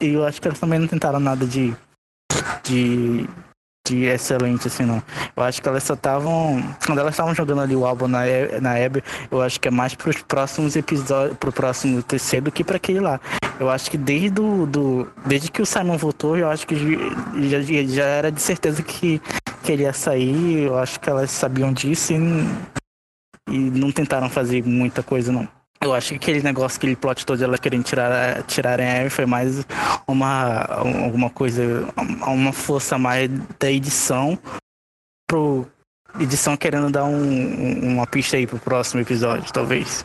[0.00, 1.74] eu acho que elas também não tentaram nada de
[2.64, 3.26] de
[3.86, 5.02] de excelente, assim, não.
[5.36, 6.62] Eu acho que elas só estavam.
[6.84, 8.20] Quando elas estavam jogando ali o álbum na,
[8.60, 12.64] na Abby, eu acho que é mais pros próximos episódios, pro próximo TC do que
[12.64, 13.20] para aquele lá.
[13.58, 16.76] Eu acho que desde, do, do, desde que o Simon voltou, eu acho que
[17.48, 19.20] já, já era de certeza que,
[19.62, 20.64] que ele ia sair.
[20.64, 22.16] Eu acho que elas sabiam disso e,
[23.50, 25.55] e não tentaram fazer muita coisa, não.
[25.86, 29.24] Eu acho que aquele negócio, aquele plot todo ela querendo tirar, tirar a Eve foi
[29.24, 29.64] mais
[30.06, 30.64] uma
[31.04, 31.62] alguma coisa,
[32.26, 34.36] uma força mais da edição
[35.28, 35.64] pro
[36.18, 40.04] edição querendo dar um, uma pista aí pro próximo episódio, talvez.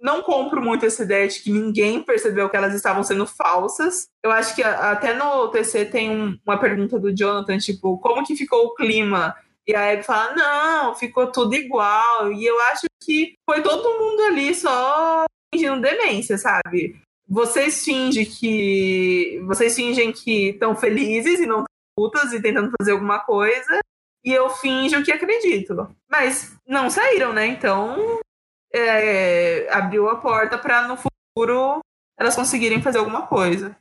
[0.00, 4.08] Não compro muito essa ideia de que ninguém percebeu que elas estavam sendo falsas.
[4.24, 8.34] Eu acho que até no TC tem um, uma pergunta do Jonathan, tipo, como que
[8.34, 9.36] ficou o clima
[9.66, 12.32] e aí ele fala, não, ficou tudo igual.
[12.32, 17.00] E eu acho que foi todo mundo ali só fingindo demência, sabe?
[17.28, 19.40] Vocês fingem que.
[19.46, 21.64] Vocês fingem que estão felizes e não
[21.96, 23.80] putas e tentando fazer alguma coisa.
[24.24, 25.94] E eu finjo que acredito.
[26.10, 27.46] Mas não saíram, né?
[27.46, 28.20] Então
[28.72, 31.80] é, abriu a porta para no futuro
[32.18, 33.76] elas conseguirem fazer alguma coisa.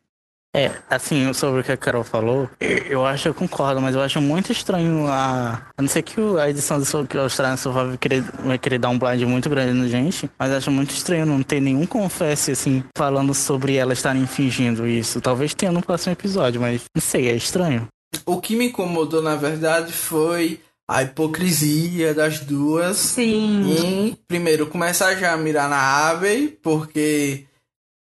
[0.54, 4.20] É, assim, sobre o que a Carol falou, eu acho, eu concordo, mas eu acho
[4.20, 5.62] muito estranho a.
[5.78, 8.99] A não ser que a edição do Australian Survival vai querer, vai querer dar um
[8.99, 13.34] blind muito grande na gente, mas acho muito estranho não ter nenhum confesse, assim, falando
[13.34, 15.22] sobre elas estarem fingindo isso.
[15.22, 17.88] Talvez tenha no próximo episódio, mas não sei, é estranho.
[18.26, 22.97] O que me incomodou, na verdade, foi a hipocrisia das duas.
[22.97, 23.72] Sim.
[23.72, 27.45] Em, primeiro, começar já a mirar na Abbey, porque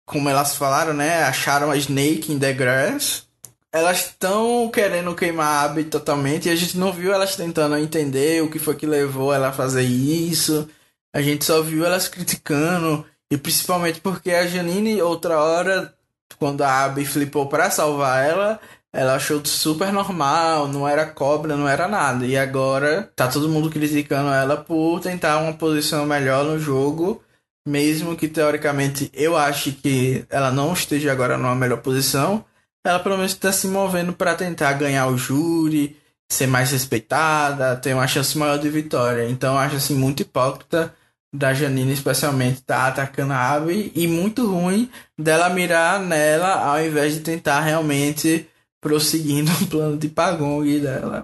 [0.06, 1.24] como elas falaram, né?
[1.24, 3.28] Acharam a Snake in the Grass.
[3.72, 8.43] Elas estão querendo queimar a Abby totalmente e a gente não viu elas tentando entender
[8.43, 10.70] o que foi que levou ela a fazer isso.
[11.14, 15.93] A gente só viu elas criticando e principalmente porque a Janine outra hora
[16.38, 18.60] quando a Abby flipou para salvar ela,
[18.91, 22.26] ela achou super normal, não era cobra, não era nada.
[22.26, 27.24] E agora tá todo mundo criticando ela por tentar uma posição melhor no jogo
[27.68, 32.43] mesmo que teoricamente eu ache que ela não esteja agora numa melhor posição,
[32.86, 35.97] ela pelo menos está se movendo para tentar ganhar o júri,
[36.30, 39.30] ser mais respeitada, ter uma chance maior de vitória.
[39.30, 40.93] Então acho assim muito hipócrita
[41.34, 47.16] da Janine especialmente tá atacando a Abby e muito ruim dela mirar nela ao invés
[47.16, 48.47] de tentar realmente
[48.80, 51.24] prosseguindo o plano de Pagong dela.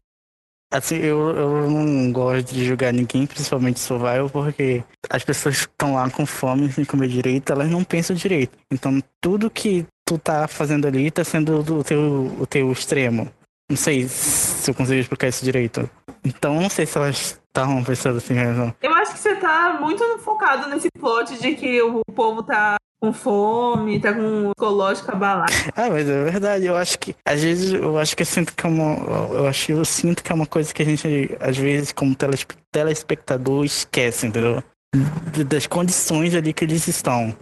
[0.71, 6.07] Assim, eu, eu não gosto de julgar ninguém, principalmente survival, porque as pessoas estão lá
[6.11, 8.55] com fome, sem comer direito, elas não pensam direito.
[8.71, 13.31] Então, tudo que tu tá fazendo ali tá sendo o teu, o teu extremo.
[13.69, 15.87] Não sei se eu consigo explicar isso direito.
[16.25, 18.73] Então, não sei se elas estavam pensando assim mesmo.
[18.81, 23.13] Eu acho que você tá muito focado nesse plot de que o povo tá com
[23.13, 25.53] fome, tá com o psicológico abalado.
[25.75, 28.65] Ah, mas é verdade, eu acho que às vezes eu acho que eu sinto que
[28.65, 28.95] é uma
[29.33, 32.55] eu acho eu sinto que é uma coisa que a gente às vezes como telespe-
[32.73, 34.61] telespectador esquece, entendeu?
[35.47, 37.33] Das condições ali que eles estão.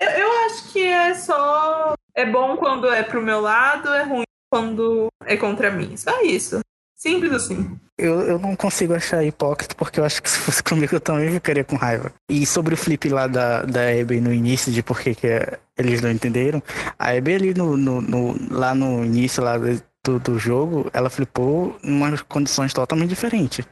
[0.00, 1.92] Eu, eu acho que é só.
[2.16, 4.24] É bom quando é pro meu lado, é ruim
[4.54, 5.96] quando é contra mim.
[5.96, 6.60] Só isso.
[6.94, 7.76] Simples assim.
[7.98, 11.28] Eu, eu não consigo achar hipócrita porque eu acho que se fosse comigo eu também
[11.32, 12.12] ficaria com raiva.
[12.30, 15.58] E sobre o flip lá da, da Abby no início, de por que que é-
[15.76, 16.62] eles não entenderam,
[16.96, 21.76] a Abby ali no, no, no- lá no início lá do, do jogo, ela flipou
[21.82, 23.66] em umas condições totalmente diferentes.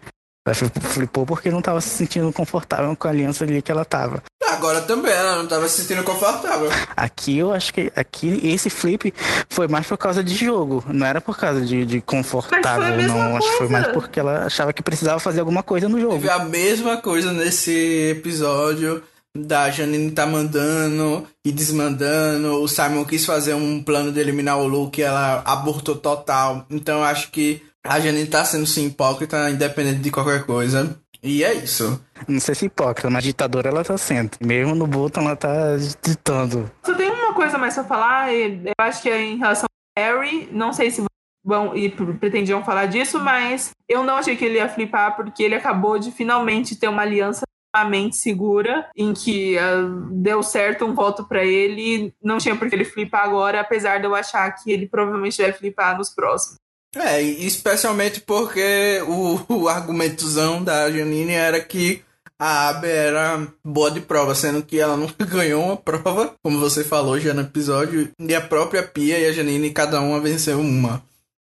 [0.45, 3.85] Ela fli- flipou porque não estava se sentindo confortável com a aliança ali que ela
[3.85, 4.21] tava.
[4.63, 6.71] Agora também, ela não tava se sentindo confortável.
[6.97, 9.13] Aqui eu acho que aqui esse flip
[9.51, 12.87] foi mais por causa de jogo, não era por causa de, de confortável, Mas foi
[12.87, 13.37] a mesma não.
[13.37, 13.73] Acho que foi coisa.
[13.73, 16.15] mais porque ela achava que precisava fazer alguma coisa no jogo.
[16.15, 19.03] Teve a mesma coisa nesse episódio
[19.37, 22.63] da Janine tá mandando e desmandando.
[22.63, 26.67] O Simon quis fazer um plano de eliminar o Luke e ela abortou total.
[26.71, 30.97] Então eu acho que a Janine tá sendo sim hipócrita, independente de qualquer coisa.
[31.23, 32.05] E é isso.
[32.27, 34.33] Não sei se hipócrita, mas ditadora ela tá sendo.
[34.41, 36.71] Mesmo no Bolton ela tá ditando.
[36.85, 39.67] Só tem uma coisa mais pra falar, eu acho que é em relação
[39.97, 41.05] ao Harry, não sei se
[41.45, 45.55] vão e pretendiam falar disso, mas eu não achei que ele ia flipar porque ele
[45.55, 47.43] acabou de finalmente ter uma aliança
[47.73, 52.75] extremamente segura, em que ah, deu certo um voto pra ele, não tinha por que
[52.75, 56.57] ele flipar agora, apesar de eu achar que ele provavelmente vai flipar nos próximos.
[56.95, 62.03] É, especialmente porque o, o argumentozão da Janine era que
[62.39, 66.83] a Abby era boa de prova, sendo que ela nunca ganhou uma prova, como você
[66.85, 71.03] falou já no episódio, e a própria Pia e a Janine, cada uma venceu uma.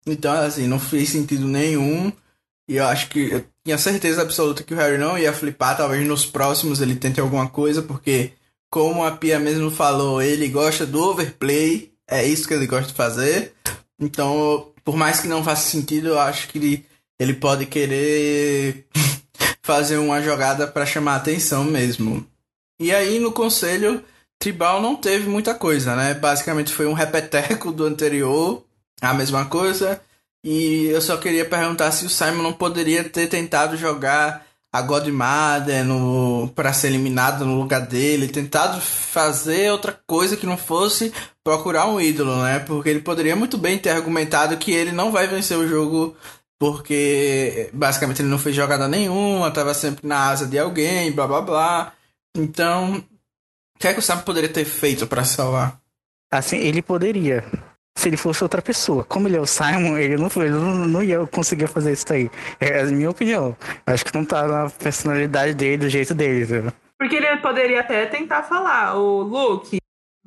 [0.06, 2.12] Então, assim, não fez sentido nenhum.
[2.68, 5.78] E eu acho que eu tinha certeza absoluta que o Harry não ia flipar.
[5.78, 8.34] Talvez nos próximos ele tente alguma coisa, porque,
[8.70, 11.92] como a Pia mesmo falou, ele gosta do overplay.
[12.08, 13.54] É isso que ele gosta de fazer.
[14.00, 16.86] Então, por mais que não faça sentido, eu acho que ele,
[17.20, 18.88] ele pode querer
[19.62, 22.26] fazer uma jogada para chamar atenção mesmo.
[22.82, 24.04] E aí, no conselho,
[24.40, 26.16] Tribal não teve muita coisa, né?
[26.16, 28.66] Basicamente foi um repeteco do anterior,
[29.00, 30.02] a mesma coisa.
[30.44, 35.84] E eu só queria perguntar se o Simon não poderia ter tentado jogar a Godmother
[35.84, 41.12] no para ser eliminado no lugar dele, tentado fazer outra coisa que não fosse
[41.44, 42.60] procurar um ídolo, né?
[42.60, 46.16] Porque ele poderia muito bem ter argumentado que ele não vai vencer o jogo
[46.60, 51.42] porque basicamente ele não fez jogada nenhuma, tava sempre na asa de alguém, blá blá
[51.42, 51.94] blá.
[52.36, 52.98] Então,
[53.76, 55.80] o que é que o Simon poderia ter feito para salvar?
[56.32, 57.44] Assim, ele poderia.
[58.00, 59.04] Se ele fosse outra pessoa.
[59.04, 62.32] Como ele é o Simon, ele não, ele não, não ia conseguir fazer isso aí.
[62.58, 63.58] É a minha opinião.
[63.86, 66.46] Acho que não tá na personalidade dele, do jeito dele.
[66.46, 66.72] entendeu?
[66.98, 69.78] Porque ele poderia até tentar falar, o Luke,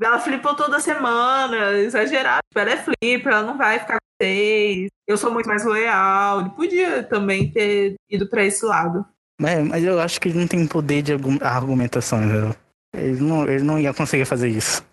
[0.03, 2.41] ela flipou toda semana, exagerado.
[2.51, 4.89] Tipo, ela é flipper, ela não vai ficar com vocês.
[5.09, 6.41] Eu sou muito mais leal.
[6.43, 9.03] Ele podia também ter ido pra esse lado.
[9.43, 12.55] É, mas eu acho que ele não tem poder de argu- argumentação, entendeu?
[12.95, 14.85] Ele não, ele não ia conseguir fazer isso.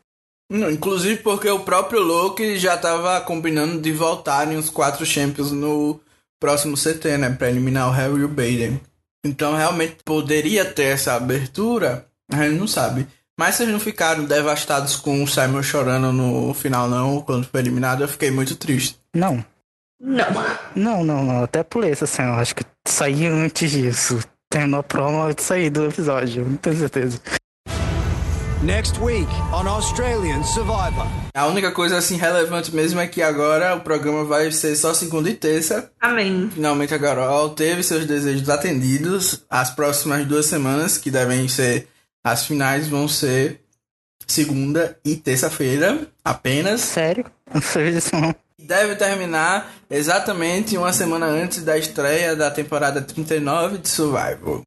[0.51, 5.99] Não, Inclusive porque o próprio Loki já tava combinando de voltarem os quatro Champions no
[6.39, 7.29] próximo CT, né?
[7.29, 8.81] Pra eliminar o Harry e o Baden.
[9.23, 13.05] Então realmente poderia ter essa abertura, a gente não sabe.
[13.37, 18.01] Mas vocês não ficaram devastados com o Simon chorando no final, não, quando foi eliminado,
[18.01, 18.99] eu fiquei muito triste.
[19.13, 19.43] Não.
[20.01, 20.25] Não.
[20.75, 21.43] Não, não, não.
[21.43, 22.33] Até pulei essa cena.
[22.33, 24.19] Acho que saí antes disso.
[24.49, 26.45] Terminou a promo, eu saí do episódio.
[26.45, 27.21] Não tenho certeza.
[28.61, 31.07] Next week on Australian Survivor.
[31.33, 35.29] A única coisa assim relevante mesmo é que agora o programa vai ser só segunda
[35.29, 35.89] e terça.
[35.97, 36.49] Amém.
[36.53, 39.45] Finalmente a Carol teve seus desejos atendidos.
[39.49, 41.87] As próximas duas semanas, que devem ser
[42.21, 43.61] as finais, vão ser
[44.27, 46.81] segunda e terça-feira apenas.
[46.81, 47.25] Sério?
[47.53, 48.35] Não sei disso não.
[48.61, 54.63] Deve terminar exatamente uma semana antes da estreia da temporada 39 de Survival.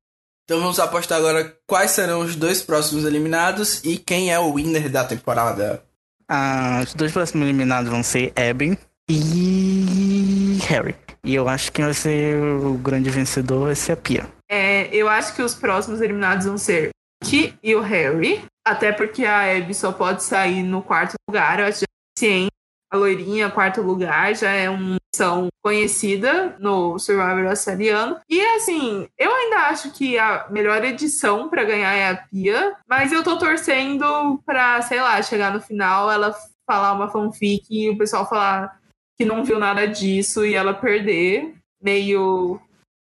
[0.53, 4.90] Então vamos apostar agora quais serão os dois próximos eliminados e quem é o winner
[4.90, 5.82] da temporada.
[6.28, 8.76] Ah, os dois próximos eliminados vão ser Eben
[9.09, 10.94] e Harry.
[11.24, 14.26] E eu acho que vai ser o grande vencedor vai ser a Pia.
[14.46, 18.44] É, eu acho que os próximos eliminados vão ser o Ki e o Harry.
[18.62, 21.61] Até porque a Abby só pode sair no quarto lugar.
[21.61, 22.53] Eu acho que é suficiente.
[22.93, 28.20] A loirinha, quarto lugar, já é uma missão conhecida no Survivor australiano.
[28.28, 32.76] E assim, eu ainda acho que a melhor edição pra ganhar é a Pia.
[32.86, 36.36] Mas eu tô torcendo pra, sei lá, chegar no final, ela
[36.66, 38.78] falar uma fanfic e o pessoal falar
[39.16, 41.55] que não viu nada disso e ela perder.
[41.82, 42.61] Meio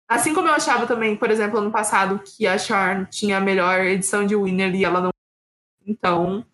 [0.09, 3.81] Assim como eu achava também, por exemplo, ano passado, que a Charm tinha a melhor
[3.81, 5.11] edição de Winner e ela não.
[5.87, 6.45] Então,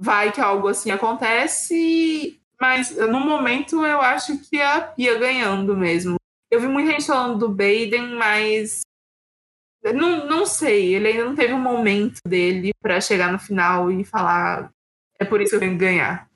[0.00, 6.16] vai que algo assim acontece, mas no momento eu acho que a Pia ganhando mesmo.
[6.50, 8.80] Eu vi muita gente falando do Baden, mas
[9.84, 14.02] não, não sei, ele ainda não teve um momento dele para chegar no final e
[14.02, 14.70] falar
[15.18, 16.26] é por isso que eu tenho que ganhar.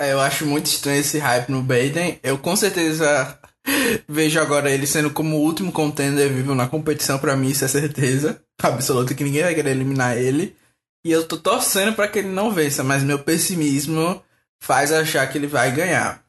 [0.00, 2.18] É, eu acho muito estranho esse hype no Baden.
[2.22, 3.38] Eu com certeza
[4.08, 7.68] vejo agora ele sendo como o último contender vivo na competição para mim, isso é
[7.68, 10.56] certeza absoluta que ninguém vai querer eliminar ele.
[11.04, 14.22] E eu tô torcendo para que ele não vença, mas meu pessimismo
[14.58, 16.24] faz achar que ele vai ganhar.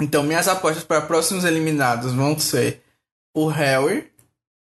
[0.00, 2.82] Então minhas apostas para próximos eliminados vão ser
[3.36, 4.10] o Harry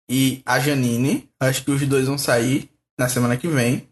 [0.10, 1.30] e a Janine.
[1.40, 3.88] Acho que os dois vão sair na semana que vem.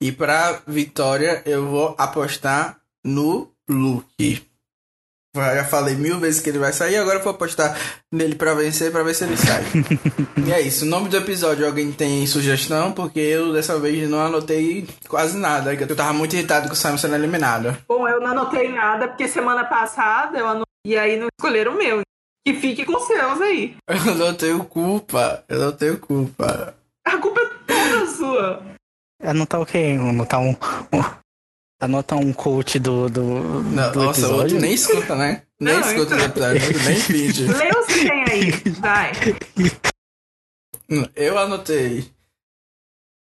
[0.00, 4.51] E para vitória eu vou apostar no Luke.
[5.34, 7.74] Já falei mil vezes que ele vai sair, agora eu vou apostar
[8.12, 9.64] nele para vencer, para ver se ele sai.
[10.46, 10.84] e é isso.
[10.84, 12.92] O nome do episódio, alguém tem sugestão?
[12.92, 16.76] Porque eu dessa vez não anotei quase nada, que eu tava muito irritado com o
[16.76, 17.74] Simon sendo eliminado.
[17.88, 21.78] Bom, eu não anotei nada, porque semana passada eu anotei e aí não escolheram o
[21.78, 22.02] meu.
[22.44, 23.76] Que fique com os seus aí.
[23.88, 25.44] Eu não tenho culpa.
[25.48, 26.74] Eu não tenho culpa.
[27.06, 28.62] A culpa é toda sua.
[29.22, 29.96] Anotar o quê?
[29.96, 30.50] Anotar um.
[30.50, 31.21] um
[31.82, 33.08] anota um coach do.
[33.08, 33.22] do,
[33.64, 34.36] não, do nossa, episódio.
[34.42, 35.42] outro nem escuta, né?
[35.60, 36.24] Nem Não, escuta então- o
[36.56, 37.56] episódio, nem vídeo.
[37.56, 38.50] Lê os que tem aí.
[38.80, 39.12] Vai.
[41.16, 42.10] Eu anotei.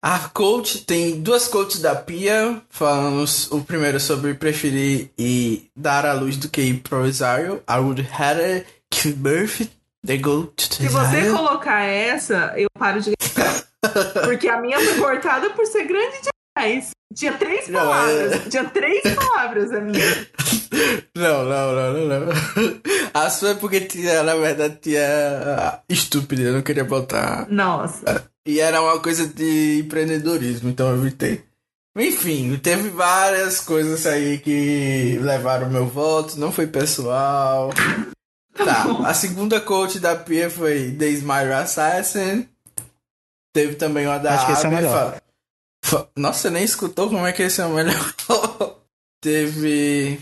[0.04, 6.14] A coach tem duas coaches da Pia, falando o primeiro sobre preferir e dar à
[6.14, 7.62] luz do que improvisário.
[7.70, 9.70] I would rather give birth
[10.06, 13.12] than go to Se você colocar essa, eu paro de.
[14.26, 16.18] Porque a minha foi cortada por ser grande
[16.58, 16.92] demais.
[17.16, 18.32] Tinha três Não, palavras.
[18.34, 20.28] é- Tinha três palavras a minha.
[21.16, 22.34] Não, não, não, não, não.
[23.14, 27.46] A sua é porque tinha, na verdade, tinha estúpida, eu não queria botar.
[27.50, 28.26] Nossa.
[28.46, 31.44] E era uma coisa de empreendedorismo, então eu evitei.
[31.98, 37.70] Enfim, teve várias coisas aí que levaram o meu voto, não foi pessoal.
[38.56, 39.06] Tá, bom.
[39.06, 42.48] a segunda coach da Pia foi The Smile Assassin.
[43.54, 45.21] Teve também uma da Acho que esse é melhor.
[46.16, 48.14] Nossa, você nem escutou como é que esse é o melhor.
[49.22, 50.20] Teve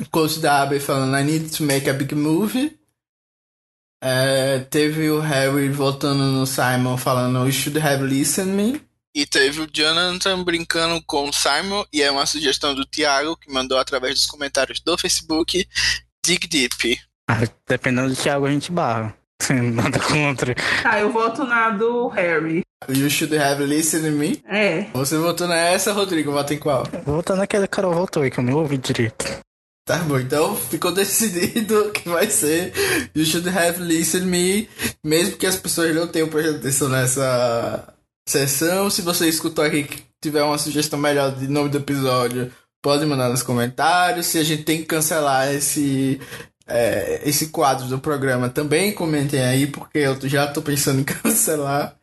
[0.00, 2.78] o coach da Abby falando I need to make a big movie.
[4.02, 8.80] É, teve o Harry voltando no Simon falando You should have listened me.
[9.14, 13.52] E teve o Jonathan brincando com o Simon, e é uma sugestão do Thiago, que
[13.52, 15.68] mandou através dos comentários do Facebook,
[16.24, 17.00] Dig Deep.
[17.28, 19.16] Ah, dependendo do Thiago, a gente barra.
[19.72, 20.54] Nada contra.
[20.82, 22.62] Tá, eu voto na do Harry.
[22.88, 24.42] You should have listened me.
[24.48, 24.86] É.
[24.94, 26.84] Você votou nessa, Rodrigo, vota em qual?
[27.04, 29.40] Voltando naquele cara voltou aí, que eu não ouvi direito.
[29.86, 32.72] Tá bom, então ficou decidido que vai ser
[33.14, 34.68] You should have listened me,
[35.04, 37.92] mesmo que as pessoas não tenham prestado atenção nessa
[38.28, 38.88] sessão.
[38.88, 43.28] Se você escutou aqui que tiver uma sugestão melhor de nome do episódio, pode mandar
[43.28, 44.26] nos comentários.
[44.26, 46.20] Se a gente tem que cancelar esse,
[46.70, 51.96] é, esse quadro do programa, também comentem aí, porque eu já tô pensando em cancelar.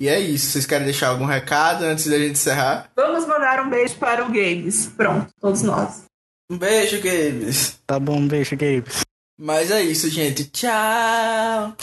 [0.00, 0.46] E é isso.
[0.46, 2.90] Vocês querem deixar algum recado antes da gente encerrar?
[2.96, 4.86] Vamos mandar um beijo para o Games.
[4.86, 6.02] Pronto, todos nós.
[6.50, 7.78] Um beijo, Games.
[7.86, 9.02] Tá bom, um beijo, Gabes.
[9.38, 10.44] Mas é isso, gente.
[10.44, 11.74] Tchau!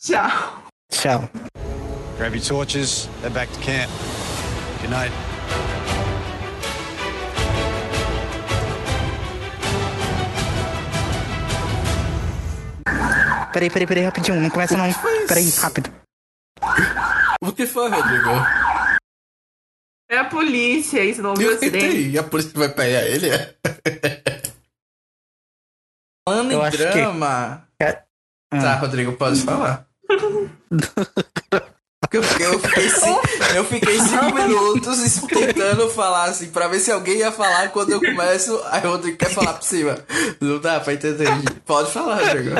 [0.00, 0.64] Tchau.
[0.90, 1.30] Tchau.
[2.16, 3.90] Grab your torches, head back to camp.
[4.80, 5.33] Good night.
[13.54, 14.40] Peraí, peraí, peraí, rapidinho.
[14.40, 14.84] Não começa não.
[15.28, 15.90] Peraí, rápido.
[17.40, 18.30] O que foi, Rodrigo?
[20.10, 21.86] É a polícia, isso não Eu acidente.
[21.86, 22.18] entendi.
[22.18, 23.54] A polícia vai pegar ele, é?
[26.28, 27.68] Falando Eu em acho que- drama.
[27.80, 28.02] É-
[28.52, 28.60] Ah.
[28.60, 29.86] Tá, Rodrigo, pode falar.
[32.04, 33.22] Porque eu fiquei, eu fiquei, cinco,
[33.54, 38.00] eu fiquei cinco minutos tentando falar assim, pra ver se alguém ia falar quando eu
[38.00, 38.60] começo.
[38.70, 39.98] Aí o Rodrigo quer falar por cima.
[40.40, 41.28] Não dá pra entender.
[41.64, 42.50] Pode falar, Rodrigo.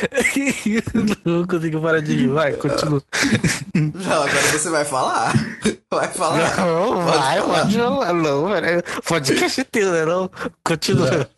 [1.24, 2.28] não consigo parar de rir.
[2.28, 3.02] Vai, continua.
[3.74, 5.32] Não, agora você vai falar.
[5.90, 6.56] Vai falar.
[6.56, 7.60] Não, Pode vai, falar.
[7.60, 8.12] pode falar.
[8.12, 8.82] Não, peraí.
[9.06, 10.04] Podcast teu, né?
[10.04, 10.30] Não.
[10.64, 11.28] Continua.